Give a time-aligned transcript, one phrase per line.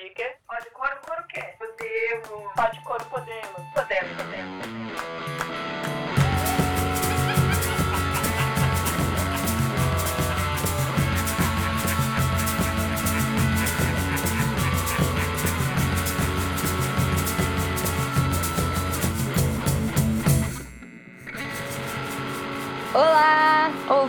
[0.00, 0.24] Pode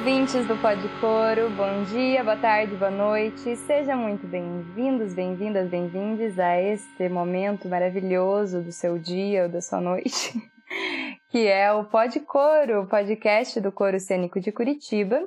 [0.02, 3.56] ouvintes do Pode Coro, bom dia, boa tarde, boa noite.
[3.56, 9.80] Sejam muito bem-vindos, bem-vindas, bem-vindes a este momento maravilhoso do seu dia ou da sua
[9.80, 10.34] noite,
[11.30, 15.22] que é o Pode Coro, o podcast do Coro Cênico de Curitiba.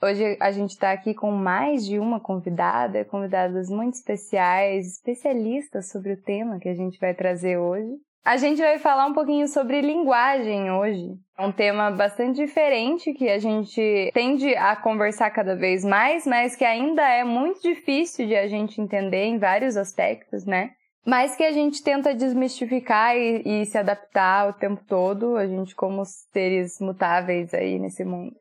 [0.00, 6.12] Hoje a gente está aqui com mais de uma convidada, convidadas muito especiais, especialistas sobre
[6.12, 7.90] o tema que a gente vai trazer hoje.
[8.26, 11.16] A gente vai falar um pouquinho sobre linguagem hoje.
[11.38, 16.56] É um tema bastante diferente que a gente tende a conversar cada vez mais, mas
[16.56, 20.72] que ainda é muito difícil de a gente entender em vários aspectos, né?
[21.06, 25.72] Mas que a gente tenta desmistificar e, e se adaptar o tempo todo, a gente
[25.76, 28.34] como seres mutáveis aí nesse mundo.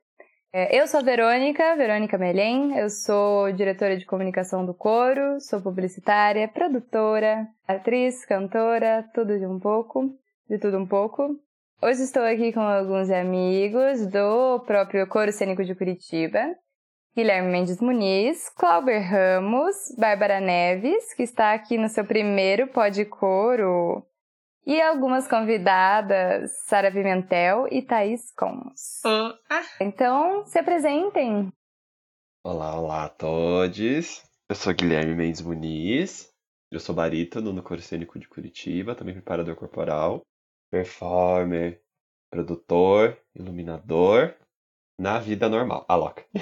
[0.57, 5.61] É, eu sou a Verônica, Verônica Melém, eu sou diretora de comunicação do coro, sou
[5.61, 10.17] publicitária, produtora, atriz, cantora, tudo de um pouco,
[10.49, 11.37] de tudo um pouco.
[11.81, 16.39] Hoje estou aqui com alguns amigos do próprio Coro Cênico de Curitiba,
[17.13, 24.07] Guilherme Mendes Muniz, Clauber Ramos, Bárbara Neves, que está aqui no seu primeiro Pod Coro
[24.65, 29.01] e algumas convidadas, Sara Pimentel e Thaís Comus.
[29.05, 29.63] Oh, ah.
[29.79, 31.53] Então, se apresentem.
[32.43, 34.23] Olá, olá a todos.
[34.49, 36.33] Eu sou Guilherme Mendes Muniz.
[36.71, 40.23] Eu sou barítono no Coro Cênico de Curitiba, também preparador corporal,
[40.71, 41.79] performer,
[42.31, 44.33] produtor, iluminador,
[44.99, 45.85] na vida normal.
[45.87, 46.25] A louca.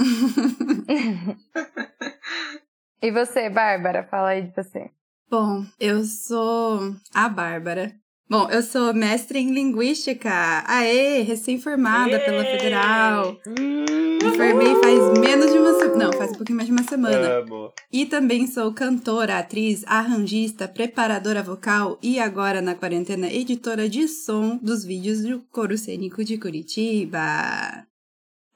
[3.02, 4.04] e você, Bárbara?
[4.04, 4.90] Fala aí de você.
[5.32, 7.90] Bom, eu sou a Bárbara.
[8.28, 10.30] Bom, eu sou mestre em linguística.
[10.66, 13.38] Aê, recém-formada pela Federal.
[13.58, 16.04] Me formei faz menos de uma semana.
[16.04, 17.38] Não, faz um pouquinho mais de uma semana.
[17.38, 17.72] Amo.
[17.90, 24.58] E também sou cantora, atriz, arranjista, preparadora vocal e agora na quarentena editora de som
[24.58, 27.86] dos vídeos do Coro Cênico de Curitiba.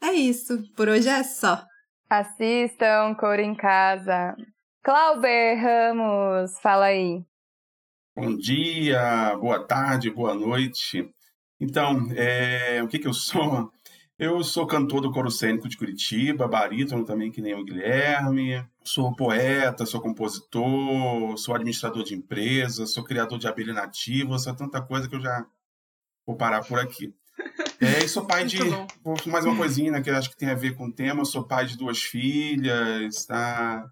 [0.03, 1.65] É isso, por hoje é só.
[2.11, 4.37] Assistam Coro em Casa.
[4.87, 7.21] Clauber Ramos, fala aí.
[8.15, 11.13] Bom dia, boa tarde, boa noite.
[11.59, 13.69] Então, é, o que, que eu sou?
[14.17, 18.65] Eu sou cantor do Coro Cênico de Curitiba, barítono também, que nem o Guilherme.
[18.85, 24.81] Sou poeta, sou compositor, sou administrador de empresas, sou criador de abelha nativa, sou tanta
[24.81, 25.45] coisa que eu já
[26.25, 27.13] vou parar por aqui.
[27.81, 28.59] É, e sou pai de.
[29.27, 31.25] Mais uma coisinha né, que eu acho que tem a ver com o tema.
[31.25, 33.91] Sou pai de duas filhas, tá?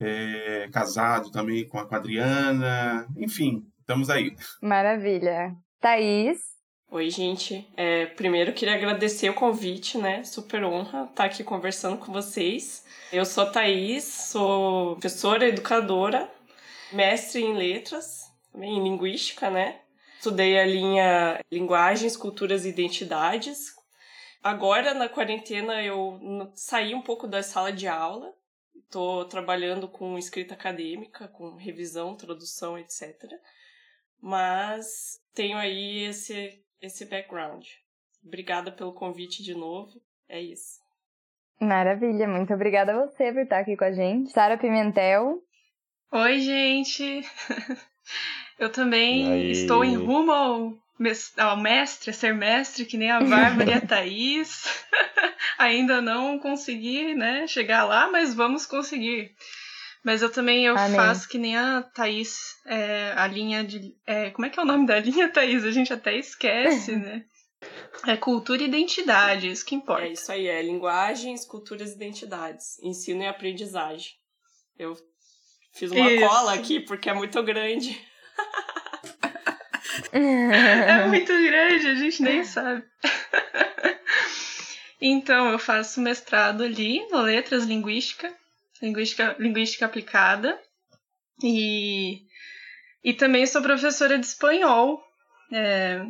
[0.00, 3.06] É, casado também com a, com a Adriana.
[3.16, 4.34] Enfim, estamos aí.
[4.60, 5.54] Maravilha.
[5.80, 6.54] Thaís?
[6.90, 7.68] Oi, gente.
[7.76, 10.22] É, primeiro queria agradecer o convite, né?
[10.22, 12.84] Super honra estar aqui conversando com vocês.
[13.12, 16.30] Eu sou a Thaís, sou professora, educadora,
[16.92, 18.22] mestre em letras,
[18.52, 19.80] também em linguística, né?
[20.16, 23.74] Estudei a linha Linguagens, Culturas e Identidades.
[24.42, 26.20] Agora, na quarentena, eu
[26.54, 28.32] saí um pouco da sala de aula.
[28.84, 33.24] Estou trabalhando com escrita acadêmica, com revisão, tradução, etc.
[34.20, 37.66] Mas tenho aí esse, esse background.
[38.24, 40.00] Obrigada pelo convite de novo.
[40.28, 40.80] É isso.
[41.60, 44.30] Maravilha, muito obrigada a você por estar aqui com a gente.
[44.30, 45.42] Sara Pimentel.
[46.12, 47.22] Oi, gente.
[48.58, 50.72] Eu também estou em rumo ao,
[51.36, 54.64] ao mestre, a ser mestre, que nem a Bárbara e a Thaís.
[55.58, 59.34] Ainda não consegui, né, chegar lá, mas vamos conseguir.
[60.02, 60.96] Mas eu também eu Amém.
[60.96, 63.96] faço que nem a Thaís, é, a linha de.
[64.06, 65.64] É, como é que é o nome da linha, Thaís?
[65.64, 67.24] A gente até esquece, né?
[68.06, 70.04] É cultura e identidade, isso que importa.
[70.04, 72.78] É isso aí, é linguagens, culturas e identidades.
[72.82, 74.12] Ensino e aprendizagem.
[74.78, 74.94] Eu
[75.72, 76.28] fiz uma Isso.
[76.28, 77.98] cola aqui porque é muito grande.
[80.12, 82.84] É muito grande, a gente nem sabe.
[85.06, 88.32] Então, eu faço mestrado ali no Letras Linguística,
[88.80, 90.58] Linguística, linguística Aplicada,
[91.42, 92.22] e,
[93.02, 95.04] e também sou professora de espanhol.
[95.52, 96.06] É,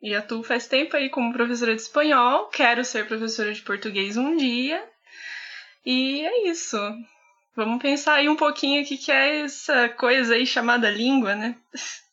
[0.00, 4.34] e atuo faz tempo aí como professora de espanhol, quero ser professora de português um
[4.36, 4.82] dia,
[5.84, 6.78] e é isso.
[7.54, 11.54] Vamos pensar aí um pouquinho o que, que é essa coisa aí chamada língua, né?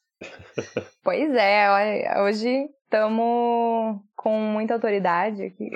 [1.04, 5.72] Pois é, hoje estamos com muita autoridade aqui.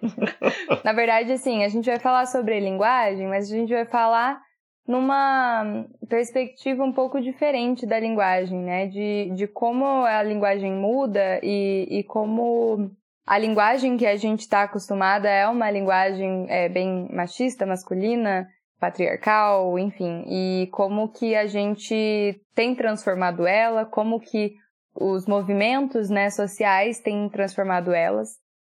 [0.84, 4.40] Na verdade, assim, a gente vai falar sobre linguagem, mas a gente vai falar
[4.86, 8.86] numa perspectiva um pouco diferente da linguagem, né?
[8.86, 12.90] De, de como a linguagem muda e, e como
[13.26, 18.48] a linguagem que a gente está acostumada é uma linguagem é, bem machista, masculina,
[18.80, 24.54] patriarcal, enfim, e como que a gente tem transformado ela, como que
[24.94, 28.30] os movimentos né, sociais têm transformado elas.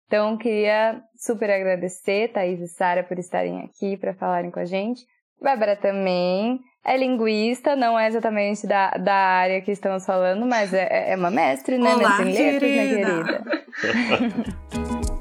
[0.07, 5.06] Então, queria super agradecer Thaís e Sara por estarem aqui para falarem com a gente.
[5.42, 11.12] Bárbara também é linguista, não é exatamente da, da área que estamos falando, mas é,
[11.12, 11.94] é uma mestre, né?
[11.94, 13.24] Olá, mestre em letras, querida.
[13.24, 13.44] né,
[13.81, 15.10] querida?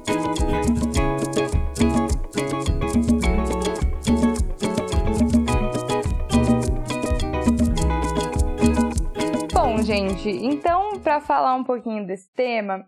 [9.88, 12.86] gente, então, para falar um pouquinho desse tema,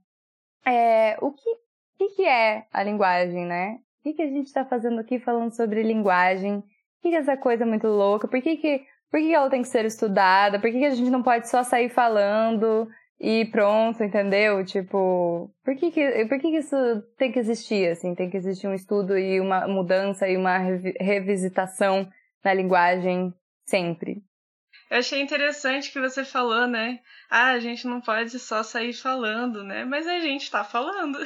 [0.67, 1.51] é, o que,
[1.97, 3.79] que, que é a linguagem, né?
[4.01, 6.59] O que, que a gente está fazendo aqui falando sobre linguagem?
[6.59, 6.63] O
[7.01, 8.29] que, que é essa coisa muito louca?
[8.29, 10.61] Por que, que, por que, ela tem que ser estudada?
[10.61, 12.87] Por que, que a gente não pode só sair falando
[13.19, 14.63] e pronto, entendeu?
[14.63, 16.77] Tipo, por que, que, por que, que isso
[17.17, 18.15] tem que existir, assim?
[18.15, 22.07] Tem que existir um estudo e uma mudança e uma revi- revisitação
[22.45, 23.33] na linguagem
[23.65, 24.23] sempre.
[24.91, 26.99] Eu achei interessante que você falou, né?
[27.31, 29.85] Ah, a gente não pode só sair falando, né?
[29.85, 31.17] Mas a gente tá falando.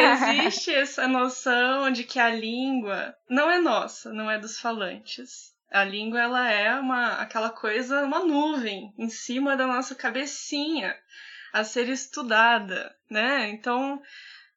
[0.00, 5.52] Existe essa noção de que a língua não é nossa, não é dos falantes.
[5.70, 10.96] A língua ela é uma aquela coisa, uma nuvem em cima da nossa cabecinha
[11.52, 13.50] a ser estudada, né?
[13.50, 14.00] Então,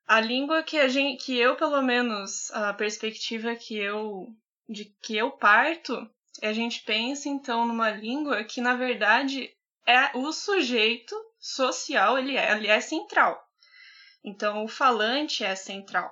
[0.08, 4.34] a língua que a gente, que eu pelo menos a perspectiva que eu
[4.70, 6.10] de que eu parto
[6.42, 9.50] a gente pensa então numa língua que na verdade
[9.86, 13.42] é o sujeito social, ele é, ele é central.
[14.24, 16.12] Então o falante é central.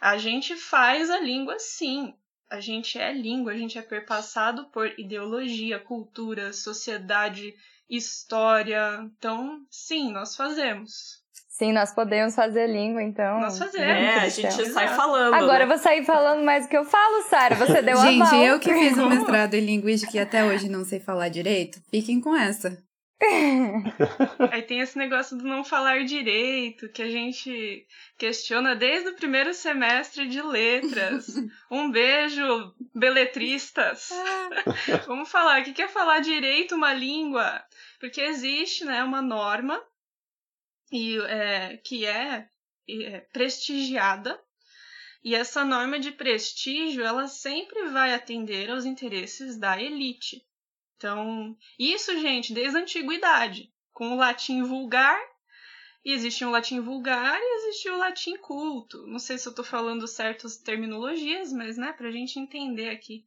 [0.00, 2.14] A gente faz a língua sim.
[2.48, 7.54] A gente é língua, a gente é perpassado por ideologia, cultura, sociedade,
[7.88, 9.00] história.
[9.02, 11.24] Então, sim, nós fazemos.
[11.58, 13.40] Sim, nós podemos fazer língua, então.
[13.40, 13.86] Nós fazemos.
[13.86, 15.32] É, a gente sai falando.
[15.32, 15.64] Agora né?
[15.64, 17.54] eu vou sair falando mais do que eu falo, Sara.
[17.54, 20.84] Você deu a Gente, eu que fiz um mestrado em linguística e até hoje não
[20.84, 22.76] sei falar direito, fiquem com essa.
[24.52, 27.86] Aí tem esse negócio do não falar direito, que a gente
[28.18, 31.26] questiona desde o primeiro semestre de letras.
[31.70, 34.10] Um beijo, beletristas.
[35.06, 37.64] Vamos falar, o que é falar direito uma língua?
[37.98, 39.82] Porque existe né, uma norma
[40.90, 42.48] e, é, que é,
[42.88, 44.40] é prestigiada.
[45.22, 50.46] E essa norma de prestígio, ela sempre vai atender aos interesses da elite.
[50.96, 55.18] Então, isso, gente, desde a antiguidade, com o latim vulgar,
[56.04, 59.04] e existe um latim vulgar e existe o latim culto.
[59.08, 63.26] Não sei se eu tô falando certas terminologias, mas, né, pra gente entender aqui.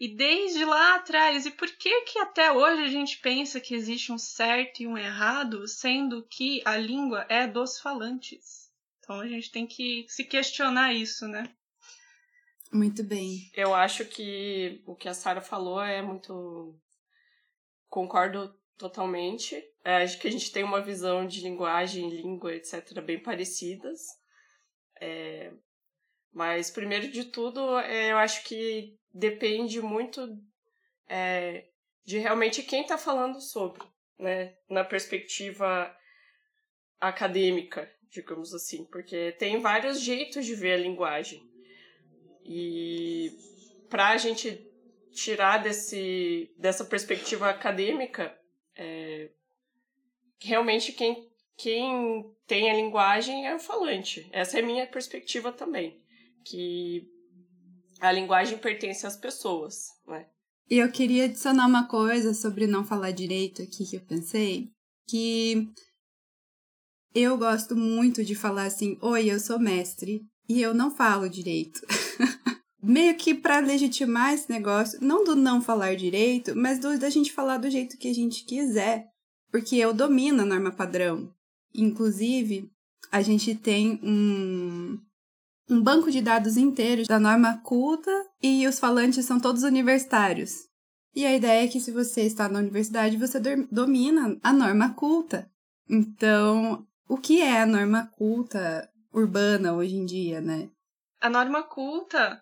[0.00, 4.10] E desde lá atrás, e por que que até hoje a gente pensa que existe
[4.10, 8.72] um certo e um errado, sendo que a língua é dos falantes?
[8.98, 11.54] Então a gente tem que se questionar isso, né?
[12.72, 13.50] Muito bem.
[13.52, 16.74] Eu acho que o que a Sara falou é muito.
[17.86, 19.62] Concordo totalmente.
[19.84, 24.00] É, acho que a gente tem uma visão de linguagem, língua, etc., bem parecidas.
[24.98, 25.52] É,
[26.32, 30.38] Mas, primeiro de tudo, é, eu acho que depende muito
[31.08, 31.66] é,
[32.04, 33.82] de realmente quem está falando sobre,
[34.18, 34.54] né?
[34.68, 35.94] Na perspectiva
[37.00, 38.84] acadêmica, digamos assim.
[38.86, 41.48] Porque tem vários jeitos de ver a linguagem.
[42.44, 43.32] E
[43.88, 44.66] para a gente
[45.12, 48.36] tirar desse, dessa perspectiva acadêmica,
[48.76, 49.30] é,
[50.38, 54.28] realmente quem, quem tem a linguagem é o falante.
[54.32, 56.00] Essa é a minha perspectiva também.
[56.44, 57.08] Que
[58.00, 60.26] a linguagem pertence às pessoas, né?
[60.70, 64.70] E eu queria adicionar uma coisa sobre não falar direito aqui que eu pensei,
[65.08, 65.68] que
[67.12, 71.80] eu gosto muito de falar assim, oi, eu sou mestre e eu não falo direito.
[72.80, 77.32] Meio que para legitimar esse negócio, não do não falar direito, mas do da gente
[77.32, 79.06] falar do jeito que a gente quiser,
[79.50, 81.34] porque eu domino a norma padrão.
[81.74, 82.70] Inclusive,
[83.10, 84.98] a gente tem um
[85.70, 88.10] um banco de dados inteiro da norma culta
[88.42, 90.68] e os falantes são todos universitários.
[91.14, 94.94] E a ideia é que se você está na universidade, você do- domina a norma
[94.94, 95.50] culta.
[95.88, 100.68] Então, o que é a norma culta urbana hoje em dia, né?
[101.20, 102.40] A norma culta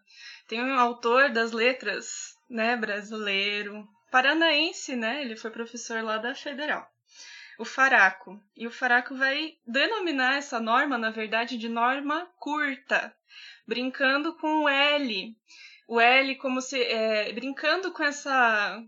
[0.49, 2.07] tem um autor das letras,
[2.49, 5.23] né, brasileiro, paranaense, né?
[5.23, 6.87] Ele foi professor lá da Federal.
[7.59, 8.41] O Faraco.
[8.57, 13.13] E o Faraco vai denominar essa norma, na verdade, de norma curta,
[13.67, 15.37] brincando com o L.
[15.89, 18.81] o L como se é, brincando com essa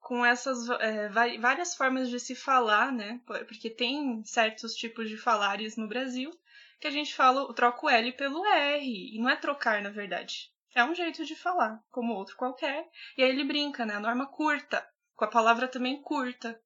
[0.00, 3.20] com essas é, várias formas de se falar, né?
[3.24, 6.30] Porque tem certos tipos de falares no Brasil
[6.78, 10.50] que a gente fala, troca o L pelo R, e não é trocar, na verdade.
[10.74, 12.88] É um jeito de falar, como outro qualquer.
[13.16, 13.94] E aí ele brinca, né?
[13.94, 16.58] A norma curta, com a palavra também curta,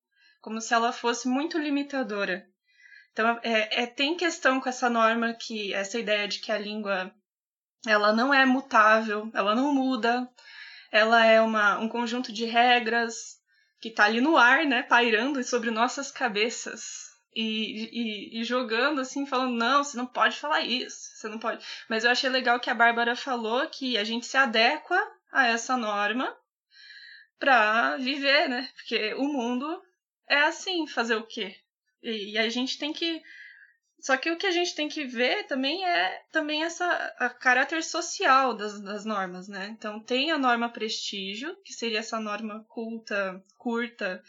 [0.45, 2.47] como se ela fosse muito limitadora.
[3.11, 7.11] Então, é, é, tem questão com essa norma que essa ideia de que a língua
[7.87, 10.29] ela não é mutável, ela não muda,
[10.93, 13.41] ela é uma, um conjunto de regras
[13.81, 16.83] que está ali no ar, né, pairando sobre nossas cabeças
[17.35, 21.65] e, e, e, jogando assim, falando não, você não pode falar isso, você não pode.
[21.89, 25.01] Mas eu achei legal que a Bárbara falou que a gente se adequa
[25.33, 26.37] a essa norma
[27.39, 28.69] para viver, né?
[28.77, 29.83] Porque o mundo
[30.29, 31.57] é assim, fazer o quê?
[32.03, 33.23] E, e a gente tem que
[34.05, 36.85] só que o que a gente tem que ver também é também essa
[37.19, 39.69] a caráter social das, das normas, né?
[39.69, 44.23] Então tem a norma prestígio, que seria essa norma culta, curta,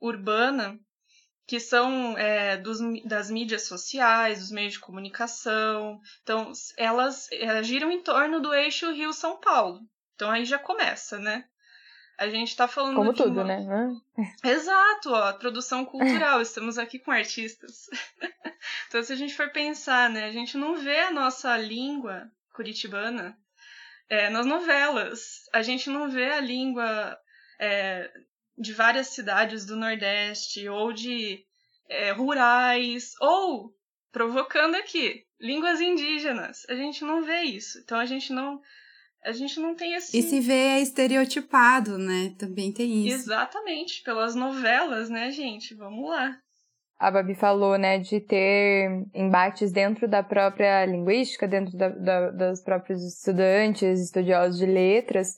[0.00, 0.78] urbana,
[1.44, 6.00] que são é, dos, das mídias sociais, dos meios de comunicação.
[6.22, 9.80] Então elas, elas giram em torno do eixo Rio-São Paulo.
[10.14, 11.49] Então aí já começa, né?
[12.20, 12.96] A gente está falando.
[12.96, 13.44] Como tudo, uma...
[13.44, 13.96] né?
[14.44, 16.38] Exato, ó, produção cultural.
[16.42, 17.88] Estamos aqui com artistas.
[18.86, 23.34] então, se a gente for pensar, né, a gente não vê a nossa língua curitibana
[24.06, 25.48] é, nas novelas.
[25.50, 27.18] A gente não vê a língua
[27.58, 28.12] é,
[28.58, 31.42] de várias cidades do Nordeste ou de
[31.88, 33.74] é, rurais ou
[34.12, 36.66] provocando aqui línguas indígenas.
[36.68, 37.78] A gente não vê isso.
[37.78, 38.60] Então a gente não
[39.24, 40.18] a gente não tem esse.
[40.18, 42.34] E se vê estereotipado, né?
[42.38, 43.16] Também tem isso.
[43.16, 45.74] Exatamente, pelas novelas, né, gente?
[45.74, 46.36] Vamos lá.
[46.98, 52.60] A Babi falou, né, de ter embates dentro da própria linguística, dentro da, da, dos
[52.60, 55.34] próprios estudantes, estudiosos de letras.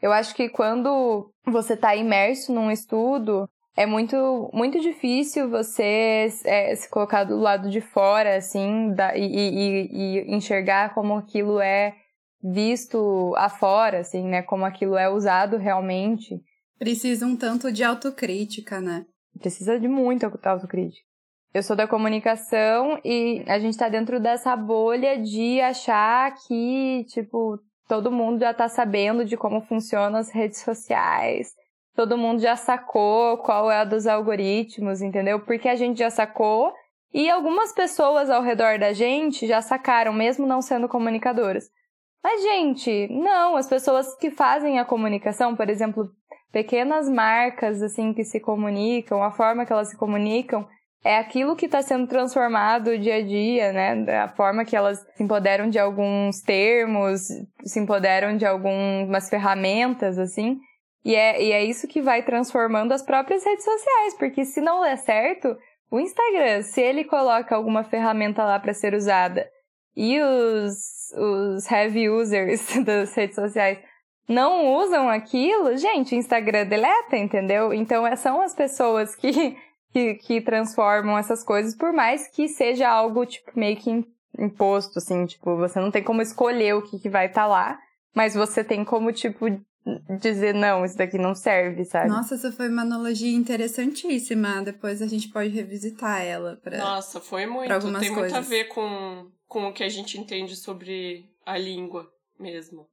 [0.00, 6.74] Eu acho que quando você está imerso num estudo, é muito, muito difícil você é,
[6.74, 11.94] se colocar do lado de fora, assim, da, e, e, e enxergar como aquilo é
[12.42, 14.42] visto afora, assim, né?
[14.42, 16.40] Como aquilo é usado realmente.
[16.78, 19.04] Precisa um tanto de autocrítica, né?
[19.38, 21.06] Precisa de muita autocrítica.
[21.54, 27.58] Eu sou da comunicação e a gente tá dentro dessa bolha de achar que, tipo,
[27.88, 31.48] todo mundo já tá sabendo de como funcionam as redes sociais.
[31.94, 35.40] Todo mundo já sacou qual é a dos algoritmos, entendeu?
[35.40, 36.74] Porque a gente já sacou
[37.14, 41.70] e algumas pessoas ao redor da gente já sacaram, mesmo não sendo comunicadoras.
[42.26, 46.10] Mas, gente, não, as pessoas que fazem a comunicação, por exemplo,
[46.50, 50.66] pequenas marcas assim que se comunicam, a forma que elas se comunicam,
[51.04, 54.18] é aquilo que está sendo transformado dia a dia, né?
[54.24, 57.28] A forma que elas se empoderam de alguns termos,
[57.64, 60.58] se empoderam de algumas ferramentas, assim.
[61.04, 64.82] E é, e é isso que vai transformando as próprias redes sociais, porque se não
[64.82, 65.56] der certo,
[65.88, 69.48] o Instagram, se ele coloca alguma ferramenta lá para ser usada
[69.96, 73.78] e os os heavy users das redes sociais
[74.28, 77.72] não usam aquilo, gente, Instagram deleta, entendeu?
[77.72, 79.56] Então é, são as pessoas que,
[79.92, 84.04] que, que transformam essas coisas, por mais que seja algo, tipo, meio que
[84.38, 87.78] imposto, assim, tipo, você não tem como escolher o que, que vai estar tá lá,
[88.14, 89.46] mas você tem como, tipo,
[90.20, 92.08] dizer, não, isso daqui não serve, sabe?
[92.08, 94.62] Nossa, essa foi uma analogia interessantíssima.
[94.62, 97.68] Depois a gente pode revisitar ela para Nossa, foi muito.
[97.68, 98.10] Tem coisas.
[98.12, 102.88] muito a ver com, com o que a gente entende sobre a língua mesmo.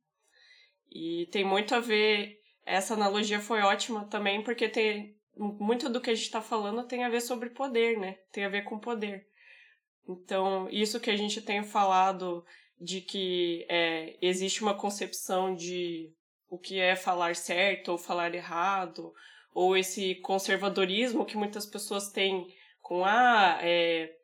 [0.91, 2.39] E tem muito a ver.
[2.65, 7.03] Essa analogia foi ótima também, porque tem muito do que a gente está falando tem
[7.03, 8.17] a ver sobre poder, né?
[8.31, 9.25] Tem a ver com poder.
[10.07, 12.45] Então, isso que a gente tem falado
[12.79, 16.11] de que é, existe uma concepção de
[16.53, 19.11] o que é falar certo ou falar errado,
[19.55, 22.47] ou esse conservadorismo que muitas pessoas têm
[22.79, 24.15] com ah, é,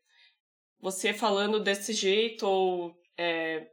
[0.79, 3.67] você falando desse jeito ou é,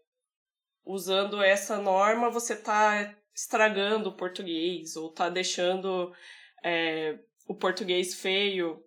[0.86, 6.14] usando essa norma, você está estragando o português ou está deixando
[6.64, 8.82] é, o português feio.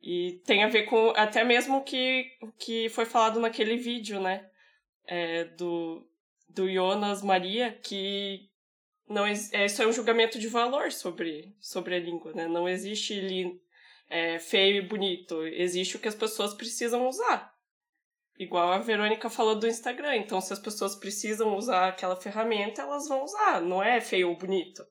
[0.00, 4.48] E tem a ver com até mesmo o que, que foi falado naquele vídeo, né?
[5.04, 6.06] É, do,
[6.48, 8.53] do Jonas Maria, que
[9.08, 12.46] não é, isso é um julgamento de valor sobre, sobre a língua, né?
[12.48, 13.60] Não existe li,
[14.08, 17.52] é, feio e bonito, existe o que as pessoas precisam usar.
[18.38, 20.16] Igual a Verônica falou do Instagram.
[20.16, 23.60] Então, se as pessoas precisam usar aquela ferramenta, elas vão usar.
[23.60, 24.84] Não é feio ou bonito.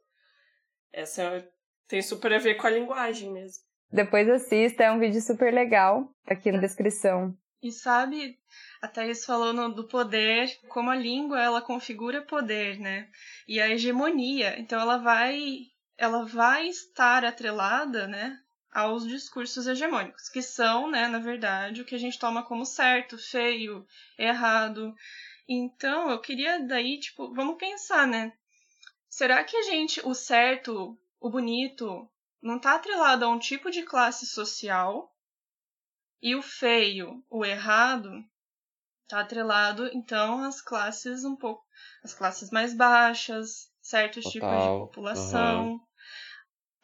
[0.94, 1.48] Essa é,
[1.88, 3.62] tem super a ver com a linguagem mesmo.
[3.92, 7.38] Depois assista, é um vídeo super legal, aqui na descrição.
[7.64, 8.38] E sabe,
[8.82, 13.10] a Thaís falou no, do poder, como a língua ela configura poder, né?
[13.48, 14.60] E a hegemonia.
[14.60, 18.38] Então ela vai, ela vai estar atrelada, né,
[18.70, 23.18] aos discursos hegemônicos, que são, né, na verdade, o que a gente toma como certo,
[23.18, 23.88] feio,
[24.20, 24.94] errado.
[25.48, 28.34] Então, eu queria daí, tipo, vamos pensar, né?
[29.08, 32.10] Será que a gente, o certo, o bonito,
[32.42, 35.13] não está atrelado a um tipo de classe social?
[36.24, 38.10] E o feio, o errado,
[39.04, 41.62] está atrelado, então, às classes um pouco.
[42.02, 45.74] as classes mais baixas, certos tipos de população.
[45.74, 45.80] Uhum.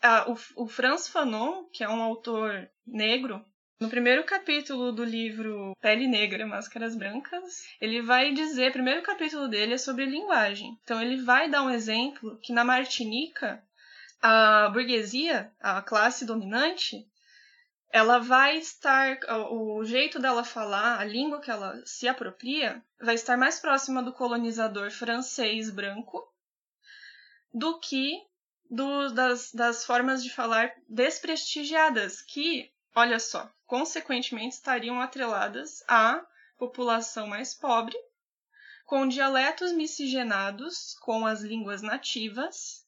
[0.01, 3.41] Ah, o, o Franz Fanon, que é um autor negro,
[3.79, 9.47] no primeiro capítulo do livro Pele Negra, Máscaras Brancas, ele vai dizer, o primeiro capítulo
[9.47, 10.77] dele é sobre linguagem.
[10.83, 13.63] Então ele vai dar um exemplo que na Martinica,
[14.21, 17.07] a burguesia, a classe dominante,
[17.91, 19.17] ela vai estar,
[19.51, 24.13] o jeito dela falar, a língua que ela se apropria, vai estar mais próxima do
[24.13, 26.23] colonizador francês branco
[27.51, 28.23] do que
[28.69, 36.23] do, das, das formas de falar desprestigiadas, que, olha só, consequentemente estariam atreladas à
[36.57, 37.97] população mais pobre,
[38.85, 42.85] com dialetos miscigenados com as línguas nativas.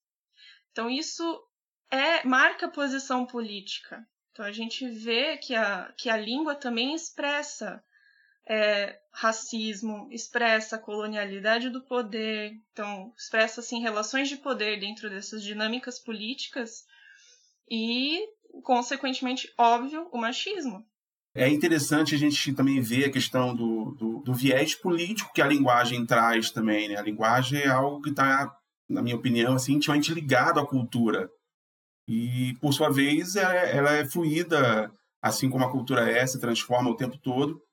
[0.71, 1.43] Então, isso
[1.89, 4.07] é marca posição política.
[4.41, 7.79] Então a gente vê que a, que a língua também expressa
[8.49, 15.43] é, racismo, expressa a colonialidade do poder, então expressa assim relações de poder dentro dessas
[15.43, 16.85] dinâmicas políticas
[17.69, 18.17] e,
[18.63, 20.83] consequentemente, óbvio, o machismo.
[21.35, 25.47] É interessante a gente também ver a questão do, do, do viés político que a
[25.47, 26.89] linguagem traz também.
[26.89, 26.95] Né?
[26.97, 28.51] A linguagem é algo que está,
[28.89, 31.29] na minha opinião, assim, intimamente ligado à cultura.
[32.13, 34.91] E, por sua vez, ela, é, ela é fluida,
[35.21, 37.63] assim como a cultura é, se transforma o tempo todo.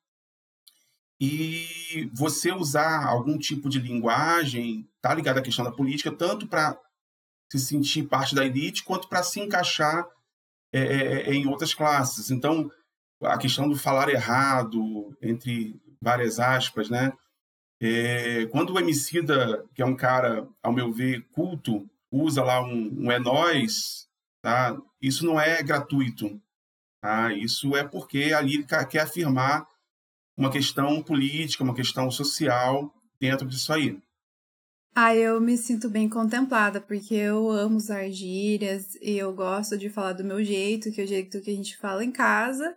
[1.20, 6.78] E você usar algum tipo de linguagem está ligado à questão da política, tanto para
[7.50, 10.06] se sentir parte da elite, quanto para se encaixar
[10.72, 12.30] é, é, é, em outras classes.
[12.30, 12.70] Então,
[13.20, 17.12] a questão do falar errado, entre várias aspas, né?
[17.80, 23.06] É, quando o Emicida, que é um cara, ao meu ver, culto, usa lá um,
[23.06, 24.07] um é nós,
[24.42, 24.76] tá?
[25.00, 26.40] Isso não é gratuito,
[27.00, 27.32] tá?
[27.32, 29.66] Isso é porque a lírica quer afirmar
[30.36, 34.00] uma questão política, uma questão social dentro disso aí.
[34.94, 39.88] Ah, eu me sinto bem contemplada, porque eu amo usar gírias e eu gosto de
[39.88, 42.76] falar do meu jeito, que é o jeito que a gente fala em casa.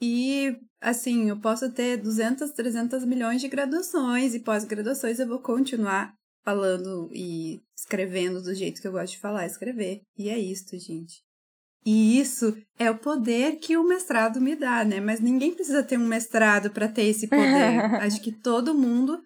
[0.00, 6.12] E, assim, eu posso ter 200, 300 milhões de graduações e pós-graduações eu vou continuar
[6.44, 10.02] falando e escrevendo do jeito que eu gosto de falar, escrever.
[10.16, 11.22] E é isso, gente.
[11.84, 15.00] E isso é o poder que o mestrado me dá, né?
[15.00, 17.42] Mas ninguém precisa ter um mestrado para ter esse poder.
[18.00, 19.20] Acho que todo mundo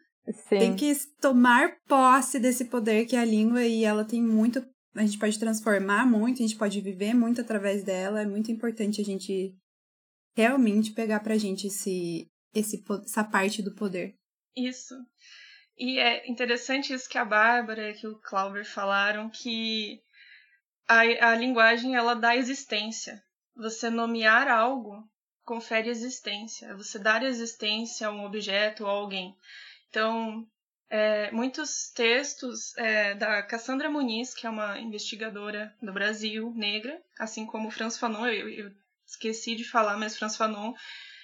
[0.48, 0.59] Sim.
[0.59, 4.64] tem que tomar posse desse poder que é a língua e ela tem muito.
[4.94, 8.22] A gente pode transformar muito, a gente pode viver muito através dela.
[8.22, 9.55] É muito importante a gente
[10.35, 14.14] realmente pegar pra gente esse, esse, essa parte do poder.
[14.57, 14.94] Isso.
[15.79, 20.03] E é interessante isso que a Bárbara e que o Clauber falaram, que
[20.89, 23.23] a, a linguagem ela dá existência.
[23.55, 25.07] Você nomear algo
[25.45, 26.75] confere existência.
[26.77, 29.37] Você dar existência a um objeto ou alguém.
[29.89, 30.47] Então,
[30.91, 37.47] é, muitos textos é, da Cassandra Muniz, que é uma investigadora do Brasil, negra, assim
[37.47, 38.73] como Franz Fanon, eu, eu
[39.07, 40.75] esqueci de falar, mas Franz Fanon,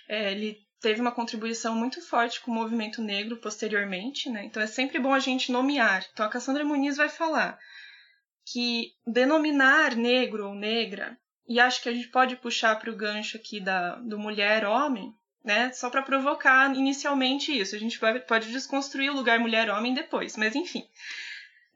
[0.09, 4.45] é, ele teve uma contribuição muito forte com o movimento negro posteriormente, né?
[4.45, 6.05] Então é sempre bom a gente nomear.
[6.13, 7.59] Então a Cassandra Muniz vai falar
[8.45, 11.17] que denominar negro ou negra,
[11.47, 15.15] e acho que a gente pode puxar para o gancho aqui da, do mulher-homem,
[15.45, 15.73] né?
[15.73, 17.75] Só para provocar inicialmente isso.
[17.75, 20.87] A gente pode desconstruir o lugar mulher-homem depois, mas enfim.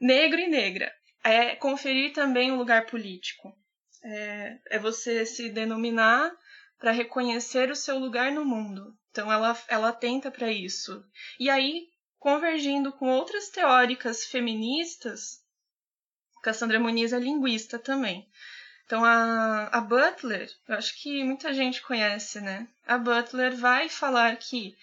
[0.00, 0.92] Negro e negra.
[1.22, 3.52] É conferir também um lugar político.
[4.04, 6.32] É, é você se denominar
[6.78, 8.96] para reconhecer o seu lugar no mundo.
[9.10, 11.04] Então ela, ela tenta para isso.
[11.40, 15.42] E aí, convergindo com outras teóricas feministas,
[16.42, 18.28] Cassandra Muniz é linguista também.
[18.84, 22.68] Então a, a Butler, eu acho que muita gente conhece, né?
[22.86, 24.76] A Butler vai falar que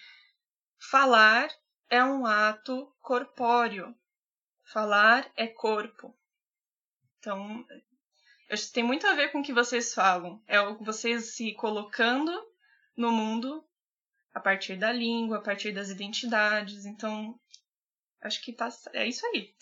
[0.90, 1.48] falar
[1.88, 3.94] é um ato corpóreo.
[4.64, 6.14] Falar é corpo.
[7.18, 7.64] Então,
[8.54, 10.40] Acho que tem muito a ver com o que vocês falam.
[10.46, 12.32] É vocês se colocando
[12.96, 13.64] no mundo
[14.32, 16.86] a partir da língua, a partir das identidades.
[16.86, 17.34] Então,
[18.20, 19.52] acho que tá, é isso aí.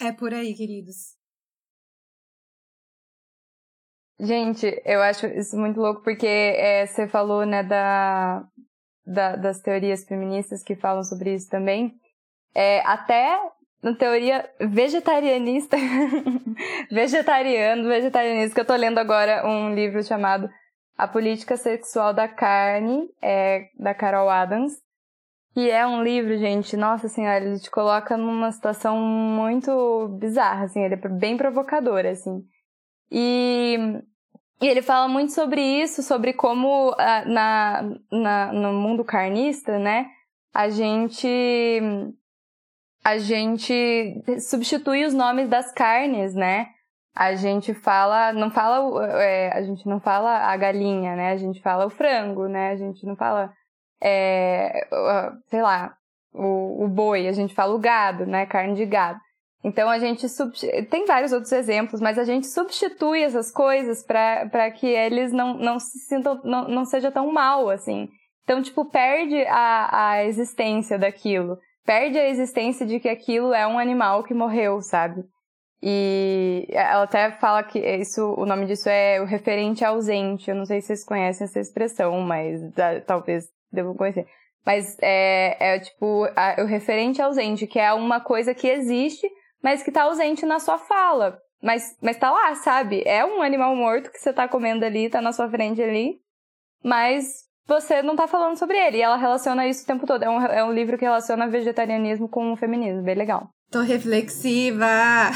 [0.00, 1.16] É por aí, queridos.
[4.18, 8.44] Gente, eu acho isso muito louco porque é, você falou, né, da,
[9.06, 11.94] da, das teorias feministas que falam sobre isso também.
[12.52, 13.38] É, até
[13.82, 15.76] na teoria vegetarianista,
[16.90, 20.50] vegetariano, vegetarianista, que eu tô lendo agora um livro chamado
[20.96, 24.74] A Política Sexual da Carne, é, da Carol Adams,
[25.54, 30.82] que é um livro, gente, nossa senhora, ele te coloca numa situação muito bizarra, assim,
[30.84, 32.44] ele é bem provocador, assim.
[33.10, 33.76] E,
[34.60, 40.06] e ele fala muito sobre isso, sobre como uh, na, na, no mundo carnista, né,
[40.52, 41.26] a gente
[43.04, 46.68] a gente substitui os nomes das carnes, né?
[47.14, 51.32] A gente fala, não fala, é, a gente não fala a galinha, né?
[51.32, 52.70] A gente fala o frango, né?
[52.70, 53.52] A gente não fala,
[54.00, 54.86] é,
[55.48, 55.94] sei lá,
[56.32, 58.46] o, o boi, a gente fala o gado, né?
[58.46, 59.18] Carne de gado.
[59.62, 60.26] Então a gente
[60.90, 65.78] tem vários outros exemplos, mas a gente substitui essas coisas para que eles não, não
[65.78, 68.08] se sintam, não, não seja tão mal assim.
[68.44, 71.58] Então, tipo, perde a, a existência daquilo
[71.90, 75.24] perde a existência de que aquilo é um animal que morreu, sabe?
[75.82, 80.48] E ela até fala que isso, o nome disso é o referente ausente.
[80.48, 82.60] Eu não sei se vocês conhecem essa expressão, mas
[83.08, 84.24] talvez devam conhecer.
[84.64, 89.28] Mas é, é tipo a, o referente ausente, que é uma coisa que existe,
[89.60, 91.40] mas que tá ausente na sua fala.
[91.60, 93.02] Mas, mas tá lá, sabe?
[93.04, 96.20] É um animal morto que você tá comendo ali, tá na sua frente ali.
[96.84, 98.98] Mas você não tá falando sobre ele.
[98.98, 100.22] E ela relaciona isso o tempo todo.
[100.22, 103.48] É um, é um livro que relaciona vegetarianismo com o feminismo, bem legal.
[103.70, 104.86] Tô reflexiva!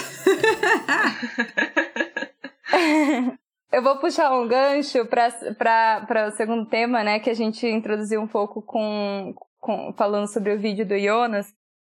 [3.72, 8.28] Eu vou puxar um gancho para o segundo tema, né, que a gente introduziu um
[8.28, 11.52] pouco com, com, falando sobre o vídeo do Jonas,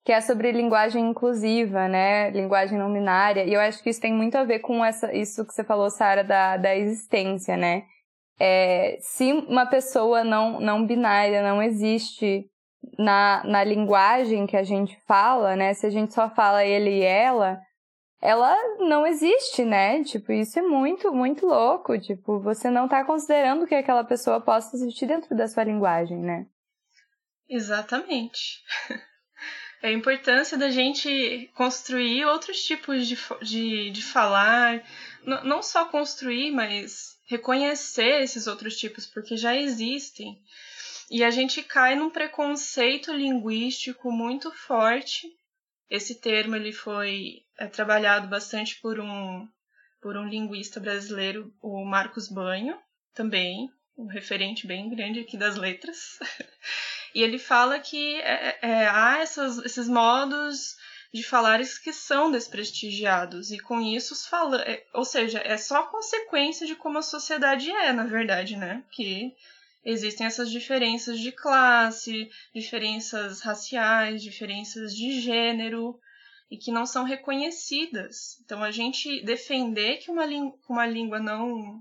[0.05, 3.45] que é sobre linguagem inclusiva, né, linguagem não binária.
[3.45, 5.91] E eu acho que isso tem muito a ver com essa, isso que você falou,
[5.91, 7.83] Sara, da, da existência, né?
[8.39, 12.51] É, se uma pessoa não, não binária não existe
[12.99, 15.75] na, na linguagem que a gente fala, né?
[15.75, 17.61] Se a gente só fala ele e ela,
[18.21, 20.03] ela não existe, né?
[20.03, 21.99] Tipo, isso é muito, muito louco.
[21.99, 26.47] Tipo, você não tá considerando que aquela pessoa possa existir dentro da sua linguagem, né?
[27.49, 28.63] Exatamente.
[29.83, 34.83] É a importância da gente construir outros tipos de, de, de falar.
[35.45, 40.41] Não só construir, mas reconhecer esses outros tipos, porque já existem.
[41.11, 45.29] E a gente cai num preconceito linguístico muito forte.
[45.89, 49.49] Esse termo ele foi é, trabalhado bastante por um,
[50.01, 52.79] por um linguista brasileiro, o Marcos Banho,
[53.15, 56.19] também, um referente bem grande aqui das letras.
[57.15, 60.77] e ele fala que é, é, há essas, esses modos
[61.15, 65.85] de falares que são desprestigiados e com isso os fala, é, ou seja, é só
[65.85, 68.83] consequência de como a sociedade é, na verdade, né?
[68.91, 69.33] Que
[69.85, 75.97] existem essas diferenças de classe, diferenças raciais, diferenças de gênero
[76.51, 78.41] e que não são reconhecidas.
[78.45, 80.25] Então a gente defender que uma,
[80.69, 81.81] uma língua não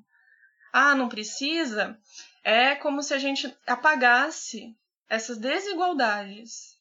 [0.71, 1.99] ah, não precisa,
[2.43, 4.77] é como se a gente apagasse
[5.09, 6.72] essas desigualdades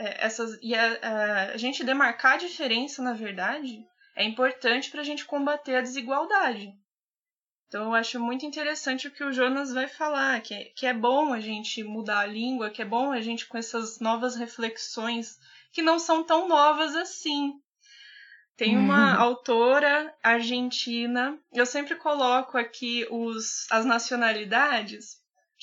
[0.00, 3.84] é, essas e a, a, gente demarcar a diferença, na verdade,
[4.16, 6.72] é importante para a gente combater a desigualdade.
[7.68, 10.94] Então eu acho muito interessante o que o Jonas vai falar, que é, que é
[10.94, 15.38] bom a gente mudar a língua, que é bom a gente com essas novas reflexões
[15.70, 17.52] que não são tão novas assim.
[18.56, 19.20] Tem uma uhum.
[19.20, 25.19] autora argentina, eu sempre coloco aqui os, as nacionalidades,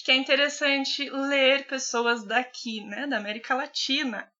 [0.07, 4.31] que é interessante ler pessoas daqui, né, da América Latina.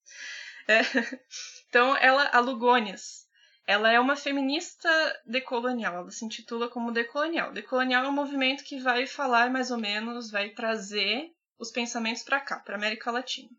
[0.66, 0.80] É.
[1.70, 3.28] Então, ela, a Lugônias,
[3.68, 4.90] ela é uma feminista
[5.26, 7.52] decolonial, ela se intitula como decolonial.
[7.52, 12.40] Decolonial é um movimento que vai falar mais ou menos, vai trazer os pensamentos para
[12.40, 13.50] cá, para América Latina.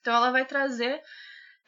[0.00, 1.02] Então, ela vai trazer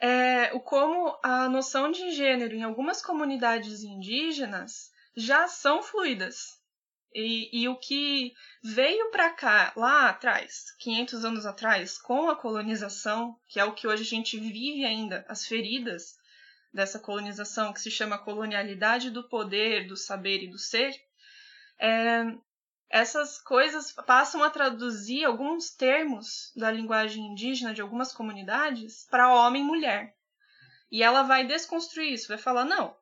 [0.01, 6.56] é, o como a noção de gênero em algumas comunidades indígenas já são fluidas.
[7.19, 13.41] E, e o que veio para cá lá atrás, 500 anos atrás, com a colonização,
[13.49, 16.19] que é o que hoje a gente vive ainda, as feridas
[16.75, 20.95] dessa colonização, que se chama colonialidade do poder, do saber e do ser,
[21.81, 22.37] é,
[22.91, 29.63] essas coisas passam a traduzir alguns termos da linguagem indígena de algumas comunidades para homem
[29.63, 30.15] e mulher.
[30.91, 32.95] E ela vai desconstruir isso, vai falar: não,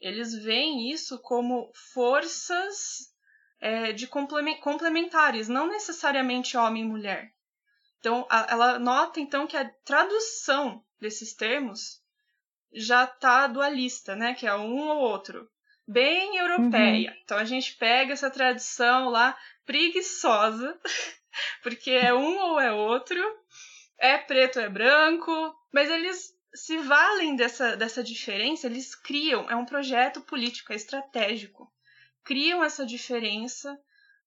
[0.00, 3.11] eles veem isso como forças
[3.62, 7.32] é, de complementares, não necessariamente homem e mulher.
[7.98, 12.02] Então, a, ela nota então que a tradução desses termos
[12.74, 14.34] já está dualista, né?
[14.34, 15.48] Que é um ou outro.
[15.86, 17.10] Bem europeia.
[17.10, 17.16] Uhum.
[17.24, 20.78] Então a gente pega essa tradição lá preguiçosa
[21.62, 23.20] Porque é um ou é outro,
[23.98, 29.56] é preto ou é branco, mas eles se valem dessa, dessa diferença, eles criam, é
[29.56, 31.72] um projeto político, é estratégico.
[32.24, 33.78] Criam essa diferença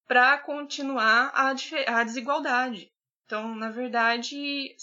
[0.07, 1.53] para continuar a,
[1.87, 2.91] a desigualdade.
[3.25, 4.75] Então, na verdade,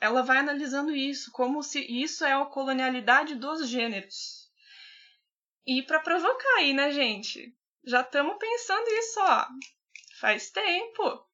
[0.00, 4.50] ela vai analisando isso, como se isso é a colonialidade dos gêneros.
[5.66, 7.56] E para provocar aí, né, gente?
[7.84, 9.46] Já estamos pensando isso, ó.
[10.20, 11.26] Faz tempo.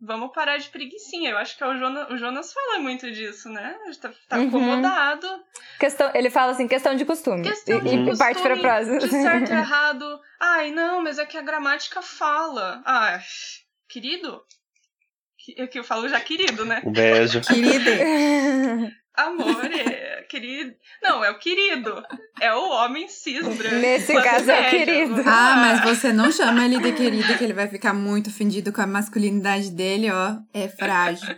[0.00, 1.30] Vamos parar de preguiçinha.
[1.30, 3.74] Eu acho que é o, Jonas, o Jonas fala muito disso, né?
[4.00, 4.48] Tá, tá Uhum.
[4.48, 5.26] acomodado.
[5.80, 7.42] Questão, ele fala assim, questão de costume.
[7.42, 8.98] Questão de e, costume, parte pra próxima.
[8.98, 10.20] De certo e errado.
[10.38, 12.82] Ai, não, mas é que a gramática fala.
[12.84, 13.18] Ah,
[13.88, 14.42] querido?
[15.38, 16.82] Que- É que eu falo já querido, né?
[16.84, 17.40] Um beijo.
[17.40, 17.90] Querida,
[19.16, 20.74] Amor, é querido.
[21.02, 22.02] Não, é o querido.
[22.40, 23.76] É o homem cis branco.
[23.76, 25.20] Nesse caso é o querido.
[25.20, 25.56] Ah, lá.
[25.56, 28.86] mas você não chama ele de querido, que ele vai ficar muito ofendido com a
[28.86, 30.36] masculinidade dele, ó.
[30.52, 31.34] É frágil.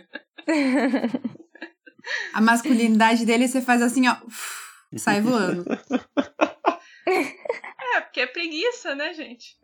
[2.33, 4.15] A masculinidade dele você faz assim, ó.
[4.25, 4.59] uf,
[4.97, 5.65] Sai voando.
[7.05, 9.57] É, porque é preguiça, né, gente?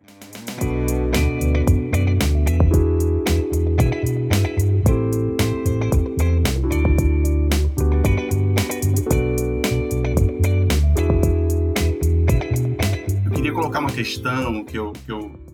[13.66, 14.92] Colocar uma questão que eu.
[14.92, 15.44] Que eu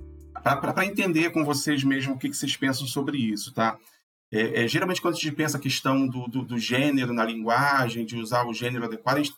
[0.42, 3.79] para entender com vocês mesmo o que, que vocês pensam sobre isso, tá?
[4.31, 8.05] É, é, geralmente, quando a gente pensa a questão do, do, do gênero na linguagem,
[8.05, 9.35] de usar o gênero adequado, a gente,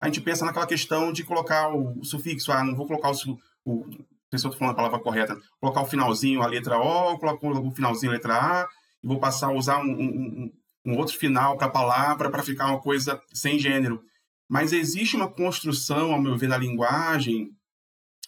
[0.00, 3.38] a gente pensa naquela questão de colocar o, o sufixo, ah, não vou colocar o.
[3.64, 3.84] o
[4.28, 8.10] a pessoa falando a palavra correta, colocar o finalzinho, a letra O, colocar o finalzinho,
[8.10, 8.68] a letra A,
[9.02, 10.52] e vou passar a usar um, um-
[10.84, 14.02] um outro final para a palavra para ficar uma coisa sem gênero.
[14.48, 17.50] Mas existe uma construção, ao meu ver, na linguagem,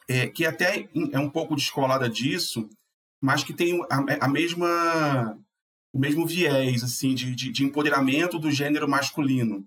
[0.08, 2.68] é, que até é um pouco descolada disso,
[3.20, 5.38] mas que tem a, a mesma
[5.92, 9.64] o mesmo viés assim de, de, de empoderamento do gênero masculino